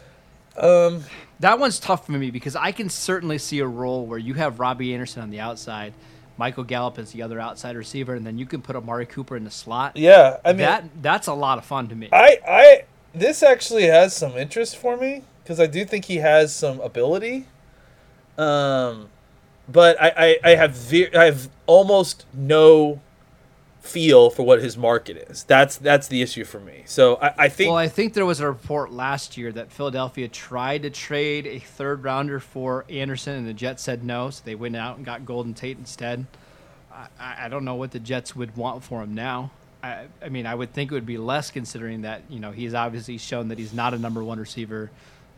Um, 0.57 1.03
that 1.39 1.59
one's 1.59 1.79
tough 1.79 2.05
for 2.05 2.13
me 2.13 2.31
because 2.31 2.55
I 2.55 2.71
can 2.71 2.89
certainly 2.89 3.37
see 3.37 3.59
a 3.59 3.67
role 3.67 4.05
where 4.05 4.17
you 4.17 4.33
have 4.35 4.59
Robbie 4.59 4.93
Anderson 4.93 5.21
on 5.21 5.29
the 5.29 5.39
outside, 5.39 5.93
Michael 6.37 6.63
Gallup 6.63 6.97
is 6.99 7.11
the 7.11 7.21
other 7.21 7.39
outside 7.39 7.75
receiver, 7.75 8.15
and 8.15 8.25
then 8.25 8.37
you 8.37 8.45
can 8.45 8.61
put 8.61 8.75
Amari 8.75 9.05
Cooper 9.05 9.35
in 9.37 9.43
the 9.43 9.51
slot. 9.51 9.95
Yeah, 9.95 10.37
I 10.43 10.53
mean 10.53 10.59
that 10.59 10.85
that's 11.01 11.27
a 11.27 11.33
lot 11.33 11.57
of 11.57 11.65
fun 11.65 11.87
to 11.89 11.95
me. 11.95 12.09
I 12.11 12.39
I 12.47 12.83
this 13.13 13.43
actually 13.43 13.85
has 13.85 14.15
some 14.15 14.37
interest 14.37 14.77
for 14.77 14.97
me 14.97 15.23
because 15.51 15.59
I 15.59 15.67
do 15.67 15.83
think 15.83 16.05
he 16.05 16.17
has 16.17 16.55
some 16.55 16.79
ability. 16.79 17.45
Um, 18.37 19.09
but 19.67 20.01
I, 20.01 20.13
I, 20.15 20.51
I 20.51 20.55
have 20.55 20.71
ve- 20.71 21.13
I 21.13 21.25
have 21.25 21.49
almost 21.67 22.25
no 22.33 23.01
feel 23.81 24.29
for 24.29 24.43
what 24.43 24.61
his 24.61 24.77
market 24.77 25.17
is. 25.29 25.43
That's 25.43 25.75
that's 25.75 26.07
the 26.07 26.21
issue 26.21 26.45
for 26.45 26.61
me. 26.61 26.83
So 26.85 27.17
I, 27.17 27.33
I 27.37 27.49
think. 27.49 27.67
Well, 27.67 27.77
I 27.77 27.89
think 27.89 28.13
there 28.13 28.25
was 28.25 28.39
a 28.39 28.47
report 28.47 28.93
last 28.93 29.37
year 29.37 29.51
that 29.51 29.73
Philadelphia 29.73 30.29
tried 30.29 30.83
to 30.83 30.89
trade 30.89 31.45
a 31.45 31.59
third 31.59 32.05
rounder 32.05 32.39
for 32.39 32.85
Anderson, 32.89 33.35
and 33.35 33.45
the 33.45 33.53
Jets 33.53 33.83
said 33.83 34.05
no, 34.05 34.29
so 34.29 34.41
they 34.45 34.55
went 34.55 34.77
out 34.77 34.95
and 34.95 35.05
got 35.05 35.25
Golden 35.25 35.53
Tate 35.53 35.77
instead. 35.77 36.27
I, 36.93 37.45
I 37.45 37.49
don't 37.49 37.65
know 37.65 37.75
what 37.75 37.91
the 37.91 37.99
Jets 37.99 38.37
would 38.37 38.55
want 38.55 38.83
for 38.85 39.03
him 39.03 39.13
now. 39.13 39.51
I, 39.83 40.05
I 40.23 40.29
mean, 40.29 40.45
I 40.45 40.55
would 40.55 40.71
think 40.71 40.91
it 40.91 40.93
would 40.93 41.05
be 41.05 41.17
less 41.17 41.51
considering 41.51 42.03
that 42.03 42.21
you 42.29 42.39
know 42.39 42.51
he's 42.51 42.73
obviously 42.73 43.17
shown 43.17 43.49
that 43.49 43.59
he's 43.59 43.73
not 43.73 43.93
a 43.93 43.97
number 43.97 44.23
one 44.23 44.39
receiver 44.39 44.89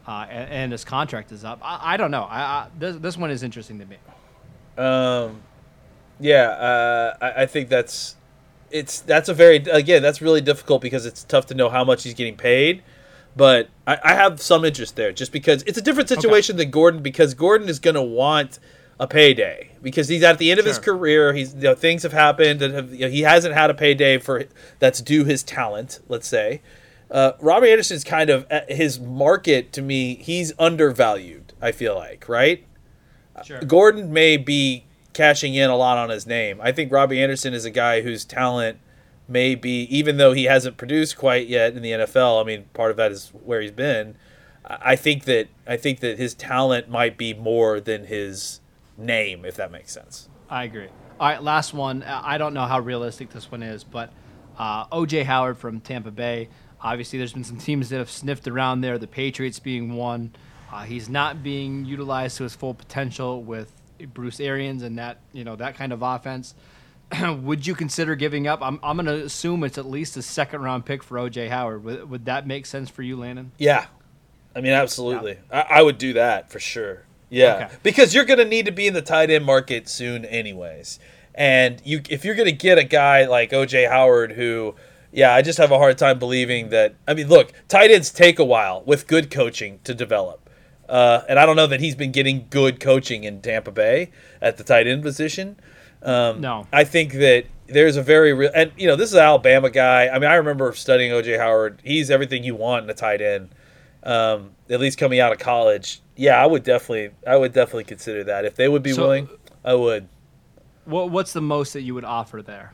uh, 0.08 0.26
and, 0.30 0.52
and, 0.52 0.72
his 0.72 0.84
contract 0.84 1.32
is 1.32 1.46
up. 1.46 1.60
I, 1.64 1.94
I 1.94 1.98
don't 1.98 2.12
know. 2.12 2.24
I, 2.24 2.42
I, 2.42 2.68
this, 2.78 2.98
this 2.98 3.18
one 3.18 3.32
is 3.32 3.44
interesting 3.44 3.80
to 3.80 3.86
me. 3.86 3.98
Um, 4.78 5.42
yeah, 6.20 6.50
uh, 6.50 7.18
I, 7.22 7.44
I 7.44 7.46
think 7.46 7.70
that's 7.70 8.16
it's 8.72 9.02
that's 9.02 9.30
a 9.30 9.34
very 9.34 9.58
again 9.58 10.02
that's 10.02 10.22
really 10.22 10.42
difficult 10.42 10.82
because 10.82 11.06
it's 11.06 11.24
tough 11.24 11.46
to 11.48 11.54
know 11.54 11.70
how 11.70 11.84
much 11.84 12.04
he's 12.04 12.16
getting 12.16 12.36
paid. 12.36 12.84
But 13.36 13.70
I, 13.88 13.98
I 14.04 14.14
have 14.14 14.42
some 14.42 14.66
interest 14.66 14.96
there 14.96 15.12
just 15.12 15.32
because 15.32 15.64
it's 15.64 15.78
a 15.78 15.82
different 15.82 16.10
situation 16.10 16.56
okay. 16.56 16.66
than 16.66 16.72
Gordon 16.72 17.02
because 17.02 17.34
Gordon 17.34 17.68
is 17.68 17.80
going 17.80 17.96
to 17.96 18.02
want 18.02 18.60
a 19.00 19.08
payday 19.08 19.72
because 19.82 20.08
he's 20.08 20.24
at 20.24 20.38
the 20.38 20.52
end 20.52 20.60
of 20.60 20.66
his 20.66 20.78
career. 20.80 21.34
He's 21.34 21.54
you 21.56 21.62
know, 21.62 21.76
things 21.76 22.04
have 22.04 22.14
happened 22.14 22.62
and 22.62 22.74
have, 22.74 22.94
you 22.94 23.02
know, 23.02 23.10
he 23.10 23.22
hasn't 23.22 23.56
had 23.56 23.70
a 23.70 23.74
payday 23.74 24.20
for 24.20 24.44
that's 24.80 25.02
due 25.02 25.24
his 25.26 25.44
talent. 25.44 26.00
Let's 26.08 26.28
say, 26.28 26.62
uh, 27.12 27.34
Robbie 27.40 27.70
Anderson's 27.70 28.04
kind 28.04 28.30
of 28.30 28.46
his 28.68 29.00
market 29.00 29.72
to 29.74 29.82
me. 29.82 30.16
He's 30.16 30.54
undervalued. 30.58 31.54
I 31.62 31.72
feel 31.72 31.96
like 31.96 32.28
right. 32.28 32.66
Sure. 33.44 33.62
Gordon 33.62 34.14
may 34.14 34.38
be 34.38 34.86
cashing 35.14 35.56
in 35.56 35.70
a 35.70 35.76
lot 35.76 35.98
on 35.98 36.10
his 36.10 36.28
name. 36.28 36.60
I 36.62 36.72
think 36.72 36.92
Robbie 36.92 37.22
Anderson 37.22 37.54
is 37.54 37.66
a 37.66 37.72
guy 37.72 38.02
whose 38.02 38.26
talent 38.26 38.80
may 39.28 39.56
be, 39.56 39.84
even 39.96 40.18
though 40.18 40.34
he 40.34 40.46
hasn't 40.46 40.78
produced 40.78 41.18
quite 41.18 41.48
yet 41.48 41.76
in 41.76 41.82
the 41.82 41.92
NFL. 41.92 42.42
I 42.42 42.46
mean, 42.46 42.66
part 42.74 42.92
of 42.92 42.98
that 42.98 43.12
is 43.12 43.30
where 43.44 43.62
he's 43.62 43.72
been. 43.72 44.16
I 44.66 44.96
think 44.96 45.26
that 45.26 45.48
I 45.68 45.78
think 45.78 46.00
that 46.00 46.18
his 46.18 46.34
talent 46.34 46.90
might 46.90 47.18
be 47.18 47.34
more 47.34 47.80
than 47.80 48.06
his 48.06 48.62
name, 48.98 49.46
if 49.46 49.56
that 49.56 49.72
makes 49.72 49.92
sense. 49.92 50.30
I 50.50 50.64
agree. 50.64 50.88
All 51.20 51.28
right, 51.28 51.44
last 51.44 51.74
one. 51.74 52.04
I 52.04 52.38
don't 52.38 52.54
know 52.54 52.66
how 52.66 52.80
realistic 52.80 53.30
this 53.32 53.52
one 53.52 53.62
is, 53.62 53.84
but 53.84 54.12
uh, 54.58 54.86
OJ 54.88 55.26
Howard 55.26 55.58
from 55.58 55.80
Tampa 55.82 56.12
Bay. 56.12 56.50
Obviously, 56.84 57.18
there's 57.18 57.34
been 57.34 57.44
some 57.44 57.58
teams 57.58 57.90
that 57.90 57.98
have 57.98 58.12
sniffed 58.12 58.48
around 58.48 58.82
there. 58.82 58.98
The 58.98 59.08
Patriots 59.08 59.60
being 59.60 59.96
one. 59.96 60.36
Uh, 60.72 60.84
he's 60.84 61.08
not 61.08 61.42
being 61.42 61.86
utilized 61.86 62.38
to 62.38 62.44
his 62.44 62.56
full 62.56 62.74
potential 62.74 63.42
with 63.42 63.72
Bruce 64.14 64.40
Arians 64.40 64.84
and 64.84 64.98
that 64.98 65.20
you 65.32 65.44
know 65.44 65.56
that 65.56 65.76
kind 65.76 65.94
of 65.94 66.02
offense. 66.02 66.56
would 67.42 67.66
you 67.66 67.76
consider 67.76 68.16
giving 68.16 68.48
up? 68.48 68.62
I'm, 68.62 68.80
I'm 68.84 68.98
going 68.98 69.06
to 69.06 69.26
assume 69.26 69.64
it's 69.64 69.78
at 69.78 69.86
least 69.86 70.18
a 70.18 70.22
second 70.22 70.62
round 70.62 70.86
pick 70.86 71.04
for 71.04 71.18
OJ 71.18 71.50
Howard. 71.50 71.84
Would, 71.84 72.10
would 72.10 72.26
that 72.26 72.48
make 72.48 72.66
sense 72.66 72.90
for 72.90 73.02
you, 73.02 73.18
Landon? 73.18 73.52
Yeah, 73.58 73.86
I 74.56 74.62
mean, 74.62 74.74
absolutely. 74.74 75.38
Yeah. 75.52 75.66
I, 75.70 75.80
I, 75.80 75.82
would 75.82 75.98
do 75.98 76.14
that 76.14 76.52
for 76.52 76.60
sure. 76.60 77.04
Yeah, 77.30 77.66
okay. 77.66 77.76
because 77.82 78.14
you're 78.14 78.26
going 78.26 78.40
to 78.40 78.46
need 78.46 78.66
to 78.66 78.72
be 78.72 78.88
in 78.88 78.94
the 78.94 79.02
tight 79.02 79.30
end 79.30 79.46
market 79.46 79.90
soon, 79.90 80.26
anyways. 80.26 81.00
And 81.36 81.82
you, 81.84 82.02
if 82.10 82.24
you're 82.26 82.36
going 82.36 82.50
to 82.50 82.52
get 82.52 82.78
a 82.78 82.84
guy 82.84 83.26
like 83.26 83.52
OJ 83.52 83.90
Howard, 83.90 84.34
who, 84.34 84.76
yeah, 85.14 85.34
I 85.34 85.42
just 85.42 85.58
have 85.58 85.72
a 85.72 85.78
hard 85.78 85.98
time 85.98 86.20
believing 86.20 86.70
that. 86.70 86.96
I 87.08 87.14
mean, 87.14 87.28
look, 87.28 87.54
tight 87.68 87.92
ends 87.92 88.12
take 88.12 88.40
a 88.40 88.44
while 88.44 88.84
with 88.86 89.08
good 89.08 89.32
coaching 89.32 89.80
to 89.84 89.94
develop. 89.94 90.50
Uh, 90.90 91.22
and 91.30 91.40
I 91.40 91.46
don't 91.46 91.56
know 91.56 91.68
that 91.68 91.80
he's 91.80 91.96
been 91.96 92.12
getting 92.12 92.48
good 92.50 92.80
coaching 92.80 93.24
in 93.24 93.42
Tampa 93.42 93.72
Bay 93.72 94.12
at 94.42 94.58
the 94.58 94.64
tight 94.64 94.86
end 94.86 95.02
position. 95.02 95.58
Um, 96.02 96.42
no, 96.42 96.68
I 96.74 96.84
think 96.84 97.14
that 97.14 97.46
there's 97.68 97.96
a 97.96 98.04
very 98.04 98.34
real, 98.34 98.52
and 98.54 98.72
you 98.76 98.88
know, 98.88 98.98
this 98.98 99.10
is 99.10 99.16
an 99.16 99.22
Alabama 99.22 99.70
guy. 99.70 100.10
I 100.10 100.20
mean, 100.20 100.30
I 100.30 100.36
remember 100.36 100.74
studying 100.74 101.12
OJ 101.12 101.38
Howard. 101.38 101.80
He's 101.84 102.12
everything 102.12 102.44
you 102.44 102.56
want 102.56 102.84
in 102.84 102.90
a 102.90 102.94
tight 102.94 103.22
end 103.22 103.50
um, 104.04 104.52
at 104.70 104.80
least 104.80 104.98
coming 104.98 105.20
out 105.20 105.32
of 105.32 105.40
college, 105.40 106.02
yeah, 106.16 106.42
I 106.42 106.46
would 106.46 106.64
definitely, 106.64 107.12
I 107.26 107.38
would 107.38 107.54
definitely 107.54 107.86
consider 107.86 108.24
that 108.26 108.46
if 108.46 108.56
they 108.56 108.68
would 108.68 108.84
be 108.84 108.92
so, 108.92 109.04
willing. 109.04 109.30
I 109.64 109.74
would. 109.74 110.08
What 110.86 111.10
What's 111.10 111.34
the 111.34 111.42
most 111.42 111.74
that 111.74 111.82
you 111.82 111.94
would 111.96 112.04
offer 112.04 112.42
there? 112.42 112.74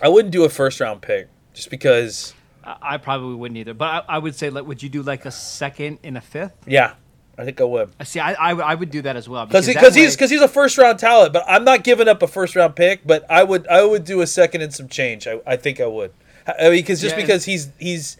I 0.00 0.08
wouldn't 0.08 0.32
do 0.32 0.44
a 0.44 0.48
first 0.48 0.80
round 0.80 1.02
pick 1.02 1.28
just 1.56 1.70
because. 1.70 2.34
I 2.64 2.96
probably 2.98 3.36
wouldn't 3.36 3.58
either, 3.58 3.74
but 3.74 4.04
I, 4.08 4.16
I 4.16 4.18
would 4.18 4.34
say, 4.34 4.50
like, 4.50 4.66
would 4.66 4.82
you 4.82 4.88
do 4.88 5.02
like 5.02 5.24
a 5.24 5.30
second 5.30 6.00
and 6.02 6.18
a 6.18 6.20
fifth? 6.20 6.52
Yeah, 6.66 6.94
I 7.38 7.44
think 7.44 7.60
I 7.60 7.64
would. 7.64 7.90
See, 8.04 8.18
I, 8.18 8.32
I, 8.32 8.50
I 8.54 8.74
would 8.74 8.90
do 8.90 9.02
that 9.02 9.14
as 9.14 9.28
well 9.28 9.46
because 9.46 9.68
because 9.68 9.94
he's 9.94 10.16
because 10.16 10.30
he's 10.30 10.40
a 10.40 10.48
first 10.48 10.76
round 10.76 10.98
talent. 10.98 11.32
But 11.32 11.44
I'm 11.46 11.62
not 11.62 11.84
giving 11.84 12.08
up 12.08 12.22
a 12.22 12.26
first 12.26 12.56
round 12.56 12.74
pick. 12.74 13.06
But 13.06 13.24
I 13.30 13.44
would 13.44 13.68
I 13.68 13.84
would 13.84 14.04
do 14.04 14.20
a 14.20 14.26
second 14.26 14.62
and 14.62 14.74
some 14.74 14.88
change. 14.88 15.28
I, 15.28 15.40
I 15.46 15.56
think 15.56 15.80
I 15.80 15.86
would. 15.86 16.12
I 16.46 16.70
mean, 16.70 16.72
because 16.72 17.00
just 17.00 17.14
yeah, 17.14 17.22
because 17.22 17.44
he's 17.44 17.68
he's 17.78 18.16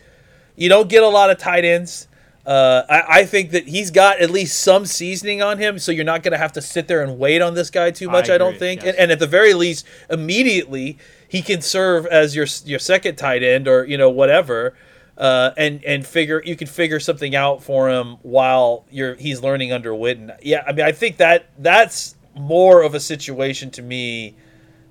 you 0.54 0.68
don't 0.68 0.88
get 0.88 1.02
a 1.02 1.08
lot 1.08 1.30
of 1.30 1.38
tight 1.38 1.64
ends. 1.64 2.06
Uh, 2.46 2.84
I, 2.88 3.02
I, 3.08 3.24
think 3.24 3.50
that 3.50 3.66
he's 3.66 3.90
got 3.90 4.20
at 4.20 4.30
least 4.30 4.60
some 4.60 4.86
seasoning 4.86 5.42
on 5.42 5.58
him, 5.58 5.80
so 5.80 5.90
you're 5.90 6.04
not 6.04 6.22
going 6.22 6.30
to 6.30 6.38
have 6.38 6.52
to 6.52 6.62
sit 6.62 6.86
there 6.86 7.02
and 7.02 7.18
wait 7.18 7.42
on 7.42 7.54
this 7.54 7.70
guy 7.70 7.90
too 7.90 8.08
much. 8.08 8.30
I, 8.30 8.36
I 8.36 8.38
don't 8.38 8.56
think, 8.56 8.82
yes. 8.82 8.90
and, 8.90 8.98
and, 8.98 9.10
at 9.10 9.18
the 9.18 9.26
very 9.26 9.52
least, 9.52 9.84
immediately 10.08 10.96
he 11.28 11.42
can 11.42 11.60
serve 11.60 12.06
as 12.06 12.34
your 12.34 12.46
your 12.64 12.78
second 12.78 13.16
tight 13.16 13.42
end 13.42 13.68
or 13.68 13.84
you 13.84 13.98
know 13.98 14.10
whatever, 14.10 14.74
uh, 15.18 15.50
and 15.56 15.84
and 15.84 16.06
figure 16.06 16.42
you 16.44 16.56
can 16.56 16.66
figure 16.66 17.00
something 17.00 17.34
out 17.34 17.62
for 17.62 17.90
him 17.90 18.16
while 18.22 18.84
you're 18.90 19.14
he's 19.14 19.42
learning 19.42 19.72
under 19.72 19.92
Witten. 19.92 20.36
Yeah, 20.42 20.64
I 20.66 20.72
mean, 20.72 20.84
I 20.84 20.92
think 20.92 21.18
that 21.18 21.46
that's 21.58 22.14
more 22.34 22.82
of 22.82 22.94
a 22.94 23.00
situation 23.00 23.70
to 23.72 23.82
me 23.82 24.36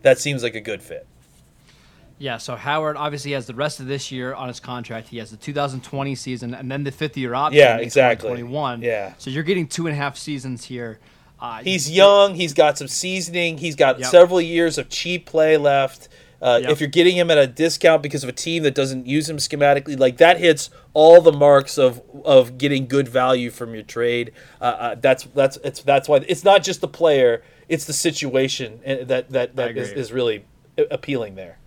that 0.02 0.20
seems 0.20 0.44
like 0.44 0.56
a 0.56 0.62
good 0.62 0.82
fit. 0.82 1.08
Yeah, 2.18 2.38
so 2.38 2.56
Howard 2.56 2.96
obviously 2.96 3.32
has 3.32 3.46
the 3.46 3.54
rest 3.54 3.80
of 3.80 3.88
this 3.88 4.12
year 4.12 4.34
on 4.34 4.48
his 4.48 4.60
contract. 4.60 5.10
He 5.10 5.18
has 5.18 5.32
the 5.32 5.38
2020 5.38 6.16
season 6.16 6.54
and 6.54 6.72
then 6.72 6.84
the 6.84 6.92
fifth 6.92 7.18
year 7.18 7.34
option. 7.36 7.60
Yeah, 7.60 7.78
exactly. 7.78 8.30
2021. 8.30 8.82
Yeah. 8.82 9.14
So 9.18 9.30
you're 9.30 9.44
getting 9.44 9.68
two 9.68 9.86
and 9.88 9.94
a 9.94 9.98
half 9.98 10.16
seasons 10.16 10.64
here. 10.64 11.00
Uh, 11.40 11.62
he's 11.62 11.92
young. 11.92 12.36
He's 12.36 12.54
got 12.54 12.78
some 12.78 12.88
seasoning. 12.88 13.58
He's 13.58 13.76
got 13.76 14.00
yep. 14.00 14.10
several 14.10 14.40
years 14.40 14.78
of 14.78 14.88
cheap 14.90 15.26
play 15.26 15.58
left. 15.58 16.08
Uh, 16.46 16.60
yep. 16.60 16.70
If 16.70 16.80
you're 16.80 16.88
getting 16.88 17.18
him 17.18 17.32
at 17.32 17.40
a 17.40 17.48
discount 17.48 18.04
because 18.04 18.24
of 18.24 18.30
a 18.30 18.34
team 18.34 18.62
that 18.64 18.76
doesn't 18.76 19.08
use 19.08 19.28
him 19.28 19.38
schematically, 19.38 19.98
like 19.98 20.18
that 20.18 20.40
hits 20.40 20.70
all 20.94 21.20
the 21.20 21.32
marks 21.32 21.76
of 21.80 22.04
of 22.24 22.60
getting 22.60 22.86
good 22.86 23.08
value 23.08 23.50
from 23.50 23.74
your 23.74 23.82
trade. 23.82 24.32
Uh, 24.62 24.64
uh, 24.64 24.96
that's 24.96 25.24
that's 25.34 25.58
it's 25.64 25.82
that's 25.82 26.08
why 26.08 26.18
it's 26.28 26.44
not 26.44 26.62
just 26.62 26.82
the 26.82 26.88
player; 26.88 27.42
it's 27.68 27.86
the 27.86 27.94
situation 27.94 28.80
that 28.86 29.32
that 29.32 29.56
that 29.56 29.76
is, 29.76 29.92
is 29.92 30.14
really 30.14 30.46
appealing 30.78 31.34
there. 31.34 31.58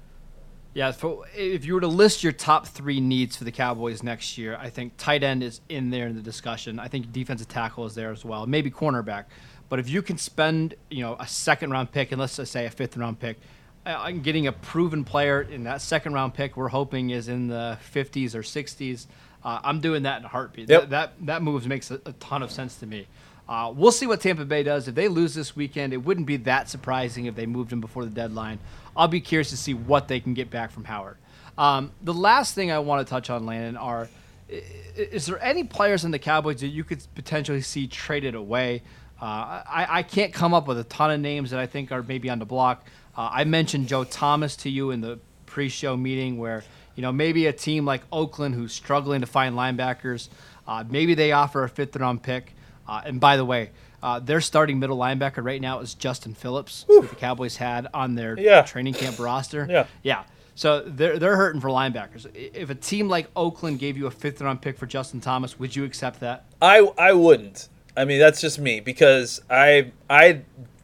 Yeah, 0.75 0.93
for, 0.93 1.25
if 1.35 1.65
you 1.65 1.75
were 1.75 1.81
to 1.81 1.89
list 1.89 2.23
your 2.23 2.33
top 2.33 2.69
three 2.69 3.01
needs 3.01 3.35
for 3.35 3.43
the 3.43 3.51
Cowboys 3.51 4.05
next 4.05 4.39
year, 4.39 4.57
I 4.61 4.71
think 4.71 4.93
tight 4.97 5.25
end 5.25 5.43
is 5.43 5.61
in 5.69 5.91
there 5.91 6.07
in 6.07 6.15
the 6.15 6.23
discussion. 6.23 6.79
I 6.79 6.87
think 6.87 7.11
defensive 7.11 7.49
tackle 7.49 7.85
is 7.87 7.97
there 7.97 8.13
as 8.13 8.25
well, 8.25 8.47
maybe 8.47 8.71
cornerback. 8.71 9.25
But 9.69 9.81
if 9.81 9.89
you 9.89 10.03
can 10.03 10.19
spend, 10.19 10.77
you 10.89 11.03
know, 11.03 11.17
a 11.19 11.27
second 11.27 11.73
round 11.73 11.91
pick 11.91 12.13
and 12.13 12.21
let's 12.21 12.37
just 12.37 12.53
say 12.53 12.65
a 12.65 12.71
fifth 12.71 12.97
round 12.97 13.19
pick, 13.19 13.39
uh, 13.87 14.11
getting 14.11 14.47
a 14.47 14.53
proven 14.53 15.05
player 15.05 15.43
in 15.43 15.65
that 15.65 15.81
second 15.81 16.13
round 16.13 16.35
pick, 16.35 16.57
we're 16.57 16.69
hoping 16.69 17.11
is 17.11 17.29
in 17.29 17.49
the 17.49 17.79
50s 17.95 18.35
or 18.35 18.43
60s. 18.43 19.07
Uh, 19.45 19.61
I'm 19.63 19.81
doing 19.81 20.03
that 20.03 20.19
in 20.19 20.25
a 20.25 20.29
heartbeat. 20.29 20.69
Yep. 20.69 20.81
That, 20.83 20.91
that 20.91 21.27
that 21.27 21.43
move 21.43 21.67
makes 21.67 21.91
a, 21.91 22.01
a 22.07 22.13
ton 22.15 22.43
of 22.43 22.51
sense 22.51 22.77
to 22.77 22.87
me. 22.87 23.07
Uh, 23.49 23.73
we'll 23.75 23.93
see 23.93 24.07
what 24.07 24.21
Tampa 24.21 24.45
Bay 24.45 24.63
does. 24.63 24.89
If 24.89 24.95
they 24.95 25.09
lose 25.09 25.35
this 25.35 25.57
weekend, 25.57 25.95
it 25.95 25.99
wouldn't 25.99 26.27
be 26.27 26.37
that 26.39 26.69
surprising 26.69 27.25
if 27.25 27.35
they 27.35 27.47
moved 27.47 27.73
him 27.73 27.81
before 27.81 28.05
the 28.05 28.11
deadline. 28.11 28.59
I'll 28.95 29.09
be 29.09 29.23
curious 29.23 29.49
to 29.51 29.57
see 29.57 29.73
what 29.73 30.07
they 30.09 30.21
can 30.21 30.35
get 30.35 30.51
back 30.51 30.71
from 30.71 30.85
Howard. 30.85 31.17
Um, 31.57 31.93
the 32.03 32.13
last 32.13 32.55
thing 32.55 32.71
I 32.71 32.79
want 32.81 33.07
to 33.07 33.11
touch 33.11 33.31
on, 33.31 33.47
Landon, 33.47 33.77
are 33.77 34.09
is 34.49 35.27
there 35.27 35.43
any 35.43 35.65
players 35.65 36.05
in 36.05 36.11
the 36.11 36.19
Cowboys 36.19 36.61
that 36.61 36.69
you 36.69 36.85
could 36.85 37.03
potentially 37.15 37.61
see 37.61 37.87
traded 37.87 38.35
away? 38.35 38.83
Uh, 39.21 39.63
I, 39.69 39.87
I, 39.91 40.03
can't 40.05 40.33
come 40.33 40.55
up 40.55 40.69
with 40.69 40.79
a 40.79 40.85
ton 40.85 41.11
of 41.11 41.21
names 41.21 41.51
that 41.51 41.59
I 41.59 41.67
think 41.67 41.91
are 41.91 42.05
maybe 42.05 42.31
on 42.31 42.39
the 42.39 42.47
block. 42.47 42.87
Uh, 43.17 43.29
I 43.33 43.45
mentioned 43.45 43.89
Joe 43.89 44.05
Thomas 44.05 44.55
to 44.59 44.71
you 44.71 44.93
in 44.93 45.01
the 45.01 45.19
pre-show 45.47 45.97
meeting 45.97 46.39
where 46.39 46.63
you 46.95 47.03
know 47.03 47.11
maybe 47.11 47.47
a 47.47 47.53
team 47.53 47.85
like 47.85 48.03
Oakland 48.13 48.55
who's 48.55 48.73
struggling 48.73 49.23
to 49.23 49.27
find 49.27 49.57
linebackers, 49.57 50.29
uh, 50.69 50.85
maybe 50.89 51.15
they 51.15 51.33
offer 51.33 51.65
a 51.65 51.69
fifth-round 51.69 52.23
pick. 52.23 52.55
Uh, 52.87 53.03
and 53.05 53.19
by 53.19 53.37
the 53.37 53.45
way, 53.45 53.71
uh, 54.03 54.21
their 54.21 54.41
starting 54.41 54.79
middle 54.79 54.97
linebacker 54.97 55.45
right 55.45 55.61
now 55.61 55.81
is 55.81 55.95
Justin 55.95 56.35
Phillips, 56.35 56.85
who 56.87 57.03
the 57.03 57.17
Cowboys 57.17 57.57
had 57.57 57.89
on 57.93 58.15
their 58.15 58.39
yeah. 58.39 58.63
training 58.63 58.95
camp 58.95 59.19
roster. 59.19 59.67
Yeah. 59.69 59.87
Yeah. 60.03 60.25
So 60.55 60.83
they're, 60.87 61.19
they're 61.19 61.37
hurting 61.37 61.61
for 61.61 61.69
linebackers. 61.69 62.27
If 62.35 62.71
a 62.71 62.75
team 62.75 63.09
like 63.09 63.29
Oakland 63.37 63.79
gave 63.79 63.97
you 63.97 64.07
a 64.07 64.11
fifth 64.11 64.41
round 64.41 64.63
pick 64.63 64.79
for 64.79 64.87
Justin 64.87 65.21
Thomas, 65.21 65.59
would 65.59 65.75
you 65.75 65.85
accept 65.85 66.21
that? 66.21 66.47
I, 66.63 66.79
I 66.99 67.13
wouldn't. 67.13 67.69
I 67.99 68.05
mean, 68.05 68.21
that's 68.21 68.41
just 68.41 68.59
me 68.59 68.81
because 68.81 69.43
I 69.51 69.93
I 70.09 70.43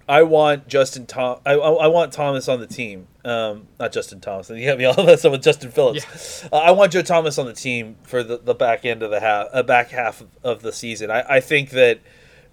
I 0.08 0.24
want 0.24 0.68
Justin 0.68 1.06
Tom 1.06 1.38
I, 1.46 1.52
I 1.52 1.86
want 1.86 2.12
Thomas 2.12 2.48
on 2.48 2.60
the 2.60 2.66
team. 2.66 3.06
Um, 3.24 3.68
not 3.80 3.92
Justin 3.92 4.20
Thomas. 4.20 4.50
You 4.50 4.68
have 4.68 4.78
me 4.78 4.84
all 4.84 5.02
that 5.04 5.20
stuff 5.20 5.32
with 5.32 5.42
Justin 5.42 5.70
Phillips. 5.70 6.42
Yeah. 6.42 6.48
Uh, 6.52 6.62
I 6.62 6.70
want 6.72 6.92
Joe 6.92 7.02
Thomas 7.02 7.38
on 7.38 7.46
the 7.46 7.54
team 7.54 7.96
for 8.02 8.22
the, 8.22 8.36
the 8.36 8.54
back 8.54 8.84
end 8.84 9.02
of 9.02 9.10
the 9.10 9.20
half, 9.20 9.46
uh, 9.52 9.62
back 9.62 9.90
half 9.90 10.22
of 10.42 10.60
the 10.60 10.72
season. 10.72 11.10
I, 11.10 11.36
I 11.36 11.40
think 11.40 11.70
that 11.70 12.00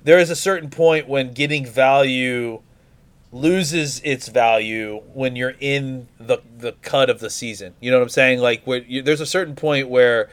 there 0.03 0.17
is 0.17 0.29
a 0.29 0.35
certain 0.35 0.69
point 0.69 1.09
when 1.09 1.33
getting 1.33 1.65
value 1.65 2.61
loses 3.33 4.01
its 4.01 4.27
value 4.27 5.01
when 5.13 5.35
you're 5.35 5.55
in 5.59 6.07
the 6.19 6.39
the 6.57 6.73
cut 6.81 7.09
of 7.09 7.19
the 7.19 7.29
season. 7.29 7.73
You 7.79 7.89
know 7.91 7.97
what 7.97 8.03
I'm 8.03 8.09
saying? 8.09 8.39
Like 8.39 8.63
where 8.65 8.83
you, 8.83 9.01
there's 9.01 9.21
a 9.21 9.25
certain 9.25 9.55
point 9.55 9.89
where 9.89 10.29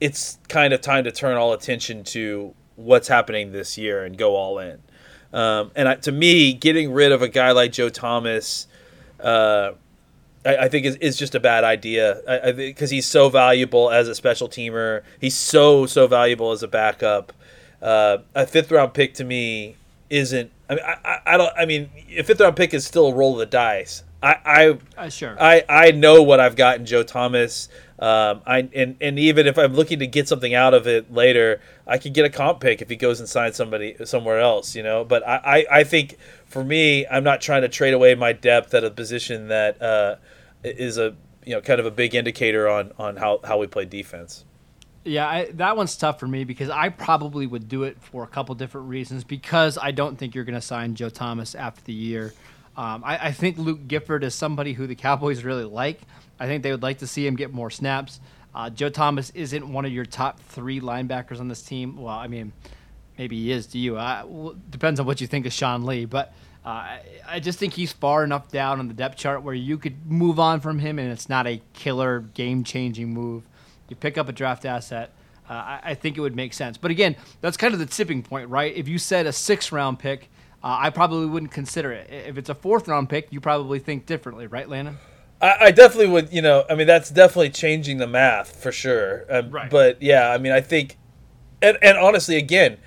it's 0.00 0.38
kind 0.48 0.72
of 0.72 0.80
time 0.80 1.04
to 1.04 1.10
turn 1.10 1.36
all 1.36 1.52
attention 1.52 2.04
to 2.04 2.54
what's 2.78 3.08
happening 3.08 3.52
this 3.52 3.76
year 3.76 4.04
and 4.04 4.16
go 4.16 4.36
all 4.36 4.58
in. 4.58 4.78
Um, 5.32 5.72
and 5.74 5.88
I, 5.88 5.94
to 5.96 6.12
me, 6.12 6.54
getting 6.54 6.92
rid 6.92 7.12
of 7.12 7.20
a 7.20 7.28
guy 7.28 7.50
like 7.50 7.72
Joe 7.72 7.90
Thomas, 7.90 8.66
uh, 9.20 9.72
I, 10.46 10.56
I, 10.56 10.68
think 10.68 10.86
is, 10.86 10.96
is 10.96 11.16
just 11.16 11.34
a 11.34 11.40
bad 11.40 11.64
idea 11.64 12.54
because 12.56 12.90
he's 12.90 13.06
so 13.06 13.28
valuable 13.28 13.90
as 13.90 14.08
a 14.08 14.14
special 14.14 14.48
teamer. 14.48 15.02
He's 15.20 15.34
so 15.34 15.84
so 15.84 16.06
valuable 16.06 16.52
as 16.52 16.62
a 16.62 16.68
backup. 16.68 17.32
Uh, 17.82 18.18
a 18.34 18.46
fifth 18.46 18.70
round 18.70 18.94
pick 18.94 19.14
to 19.14 19.24
me 19.24 19.76
isn't. 20.08 20.50
I 20.70 20.74
mean, 20.74 20.84
I, 20.84 21.18
I, 21.26 21.36
don't. 21.36 21.52
I 21.58 21.66
mean, 21.66 21.90
a 22.16 22.22
fifth 22.22 22.40
round 22.40 22.56
pick 22.56 22.72
is 22.72 22.86
still 22.86 23.08
a 23.08 23.14
roll 23.14 23.34
of 23.34 23.38
the 23.40 23.46
dice. 23.46 24.04
I, 24.22 24.36
I 24.44 24.78
uh, 24.96 25.08
sure. 25.10 25.36
I, 25.40 25.64
I 25.68 25.90
know 25.92 26.22
what 26.22 26.40
I've 26.40 26.56
got 26.56 26.78
in 26.78 26.86
Joe 26.86 27.02
Thomas. 27.02 27.68
Um, 28.00 28.42
I 28.46 28.68
and, 28.74 28.96
and 29.00 29.18
even 29.18 29.46
if 29.46 29.58
I'm 29.58 29.74
looking 29.74 30.00
to 30.00 30.06
get 30.06 30.28
something 30.28 30.54
out 30.54 30.74
of 30.74 30.86
it 30.86 31.12
later, 31.12 31.60
I 31.86 31.98
could 31.98 32.14
get 32.14 32.24
a 32.24 32.30
comp 32.30 32.60
pick 32.60 32.82
if 32.82 32.88
he 32.88 32.96
goes 32.96 33.20
and 33.20 33.28
signs 33.28 33.56
somebody 33.56 33.96
somewhere 34.04 34.40
else, 34.40 34.74
you 34.74 34.82
know. 34.82 35.04
But 35.04 35.26
I, 35.26 35.36
I, 35.44 35.78
I 35.78 35.84
think 35.84 36.16
for 36.46 36.64
me, 36.64 37.06
I'm 37.06 37.24
not 37.24 37.40
trying 37.40 37.62
to 37.62 37.68
trade 37.68 37.94
away 37.94 38.14
my 38.14 38.32
depth 38.32 38.74
at 38.74 38.84
a 38.84 38.90
position 38.90 39.48
that 39.48 39.80
uh, 39.80 40.16
is 40.64 40.98
a 40.98 41.14
you 41.44 41.54
know 41.54 41.60
kind 41.60 41.78
of 41.80 41.86
a 41.86 41.90
big 41.90 42.14
indicator 42.14 42.68
on 42.68 42.92
on 42.98 43.16
how, 43.16 43.40
how 43.44 43.58
we 43.58 43.66
play 43.68 43.84
defense. 43.84 44.44
Yeah, 45.04 45.28
I, 45.28 45.50
that 45.54 45.76
one's 45.76 45.96
tough 45.96 46.20
for 46.20 46.28
me 46.28 46.44
because 46.44 46.70
I 46.70 46.88
probably 46.88 47.46
would 47.46 47.68
do 47.68 47.84
it 47.84 48.02
for 48.02 48.24
a 48.24 48.26
couple 48.26 48.54
different 48.56 48.88
reasons. 48.88 49.24
Because 49.24 49.78
I 49.80 49.92
don't 49.92 50.18
think 50.18 50.34
you're 50.34 50.44
going 50.44 50.54
to 50.54 50.60
sign 50.60 50.96
Joe 50.96 51.08
Thomas 51.08 51.54
after 51.54 51.82
the 51.84 51.92
year. 51.92 52.34
Um, 52.78 53.02
I, 53.04 53.26
I, 53.26 53.32
think 53.32 53.58
Luke 53.58 53.88
Gifford 53.88 54.22
is 54.22 54.36
somebody 54.36 54.72
who 54.72 54.86
the 54.86 54.94
Cowboys 54.94 55.42
really 55.42 55.64
like. 55.64 56.00
I 56.38 56.46
think 56.46 56.62
they 56.62 56.70
would 56.70 56.82
like 56.82 56.98
to 56.98 57.08
see 57.08 57.26
him 57.26 57.34
get 57.34 57.52
more 57.52 57.70
snaps. 57.70 58.20
Uh, 58.54 58.70
Joe 58.70 58.88
Thomas 58.88 59.30
isn't 59.30 59.72
one 59.72 59.84
of 59.84 59.90
your 59.90 60.04
top 60.04 60.38
three 60.38 60.80
linebackers 60.80 61.40
on 61.40 61.48
this 61.48 61.60
team. 61.60 62.00
Well, 62.00 62.14
I 62.14 62.28
mean, 62.28 62.52
maybe 63.18 63.36
he 63.36 63.50
is 63.50 63.66
to 63.68 63.78
you. 63.78 63.96
Uh, 63.96 64.22
well, 64.28 64.54
depends 64.70 65.00
on 65.00 65.06
what 65.06 65.20
you 65.20 65.26
think 65.26 65.44
of 65.44 65.52
Sean 65.52 65.86
Lee, 65.86 66.04
but 66.04 66.32
uh, 66.64 66.68
I, 66.68 67.00
I 67.26 67.40
just 67.40 67.58
think 67.58 67.72
he's 67.74 67.92
far 67.92 68.22
enough 68.22 68.48
down 68.48 68.78
on 68.78 68.86
the 68.86 68.94
depth 68.94 69.16
chart 69.16 69.42
where 69.42 69.56
you 69.56 69.76
could 69.76 70.08
move 70.08 70.38
on 70.38 70.60
from 70.60 70.78
him, 70.78 71.00
and 71.00 71.10
it's 71.10 71.28
not 71.28 71.48
a 71.48 71.60
killer, 71.72 72.20
game-changing 72.20 73.12
move. 73.12 73.42
You 73.88 73.96
pick 73.96 74.16
up 74.16 74.28
a 74.28 74.32
draft 74.32 74.64
asset. 74.64 75.10
Uh, 75.50 75.54
I, 75.54 75.80
I, 75.82 75.94
think 75.94 76.16
it 76.16 76.20
would 76.20 76.36
make 76.36 76.52
sense. 76.52 76.76
But 76.76 76.92
again, 76.92 77.16
that's 77.40 77.56
kind 77.56 77.74
of 77.74 77.80
the 77.80 77.86
tipping 77.86 78.22
point, 78.22 78.50
right? 78.50 78.72
If 78.76 78.86
you 78.86 78.98
said 78.98 79.26
a 79.26 79.32
six-round 79.32 79.98
pick, 79.98 80.30
uh, 80.62 80.76
I 80.80 80.90
probably 80.90 81.26
wouldn't 81.26 81.52
consider 81.52 81.92
it. 81.92 82.10
If 82.10 82.38
it's 82.38 82.48
a 82.48 82.54
fourth-round 82.54 83.08
pick, 83.08 83.28
you 83.30 83.40
probably 83.40 83.78
think 83.78 84.06
differently, 84.06 84.46
right, 84.46 84.68
Landon? 84.68 84.98
I, 85.40 85.56
I, 85.60 85.70
definitely 85.70 86.08
would. 86.08 86.32
You 86.32 86.42
know, 86.42 86.64
I 86.68 86.74
mean, 86.74 86.86
that's 86.88 87.10
definitely 87.10 87.50
changing 87.50 87.98
the 87.98 88.08
math 88.08 88.60
for 88.60 88.72
sure. 88.72 89.24
Um, 89.30 89.50
right. 89.50 89.70
But 89.70 90.02
yeah, 90.02 90.30
I 90.30 90.38
mean, 90.38 90.52
I 90.52 90.60
think, 90.60 90.98
and 91.62 91.78
and 91.80 91.96
honestly, 91.96 92.36
again 92.36 92.78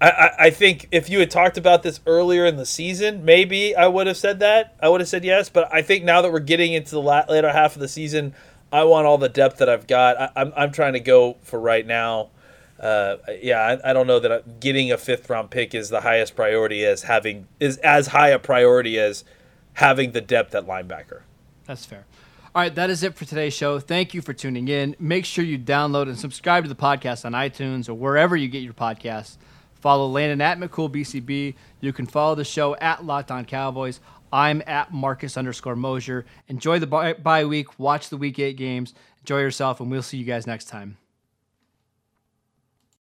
I, 0.00 0.30
I 0.38 0.50
think 0.50 0.86
if 0.92 1.10
you 1.10 1.18
had 1.18 1.30
talked 1.30 1.58
about 1.58 1.82
this 1.82 2.00
earlier 2.06 2.46
in 2.46 2.56
the 2.56 2.66
season, 2.66 3.24
maybe 3.24 3.74
I 3.74 3.88
would 3.88 4.06
have 4.06 4.16
said 4.16 4.38
that. 4.40 4.76
I 4.80 4.88
would 4.88 5.00
have 5.00 5.08
said 5.08 5.24
yes. 5.24 5.48
But 5.48 5.72
I 5.74 5.82
think 5.82 6.04
now 6.04 6.22
that 6.22 6.30
we're 6.30 6.38
getting 6.38 6.72
into 6.72 6.92
the 6.92 7.00
later 7.00 7.50
half 7.50 7.74
of 7.74 7.80
the 7.80 7.88
season, 7.88 8.34
I 8.72 8.84
want 8.84 9.06
all 9.06 9.18
the 9.18 9.28
depth 9.28 9.58
that 9.58 9.68
I've 9.68 9.88
got. 9.88 10.16
I, 10.20 10.24
am 10.24 10.30
I'm, 10.36 10.52
I'm 10.56 10.72
trying 10.72 10.92
to 10.92 11.00
go 11.00 11.36
for 11.42 11.58
right 11.58 11.84
now. 11.84 12.30
Uh, 12.78 13.16
yeah, 13.42 13.58
I, 13.58 13.90
I, 13.90 13.92
don't 13.92 14.06
know 14.06 14.20
that 14.20 14.60
getting 14.60 14.92
a 14.92 14.98
fifth 14.98 15.28
round 15.28 15.50
pick 15.50 15.74
is 15.74 15.88
the 15.88 16.02
highest 16.02 16.36
priority 16.36 16.84
as 16.84 17.02
having 17.02 17.48
is 17.58 17.76
as 17.78 18.08
high 18.08 18.28
a 18.28 18.38
priority 18.38 19.00
as 19.00 19.24
having 19.74 20.12
the 20.12 20.20
depth 20.20 20.54
at 20.54 20.64
linebacker. 20.64 21.22
That's 21.66 21.84
fair. 21.84 22.06
All 22.54 22.62
right, 22.62 22.74
that 22.76 22.88
is 22.88 23.02
it 23.02 23.14
for 23.14 23.24
today's 23.24 23.52
show. 23.52 23.80
Thank 23.80 24.14
you 24.14 24.22
for 24.22 24.32
tuning 24.32 24.68
in. 24.68 24.94
Make 24.98 25.24
sure 25.24 25.44
you 25.44 25.58
download 25.58 26.04
and 26.04 26.18
subscribe 26.18 26.64
to 26.64 26.68
the 26.68 26.76
podcast 26.76 27.24
on 27.24 27.32
iTunes 27.32 27.88
or 27.88 27.94
wherever 27.94 28.36
you 28.36 28.48
get 28.48 28.62
your 28.62 28.74
podcasts. 28.74 29.38
Follow 29.74 30.06
Landon 30.06 30.40
at 30.40 30.58
McCoolBCB. 30.58 31.54
You 31.80 31.92
can 31.92 32.06
follow 32.06 32.34
the 32.34 32.44
show 32.44 32.74
at 32.76 33.04
Locked 33.04 33.30
On 33.30 33.44
Cowboys. 33.44 34.00
I'm 34.32 34.62
at 34.66 34.92
Marcus 34.92 35.36
underscore 35.36 35.76
Mosher. 35.76 36.26
Enjoy 36.48 36.78
the 36.78 36.86
bye 36.86 37.44
week. 37.44 37.78
Watch 37.78 38.08
the 38.08 38.16
week 38.16 38.38
eight 38.38 38.56
games. 38.56 38.94
Enjoy 39.20 39.40
yourself, 39.40 39.80
and 39.80 39.90
we'll 39.90 40.02
see 40.02 40.16
you 40.16 40.24
guys 40.24 40.46
next 40.46 40.66
time. 40.66 40.96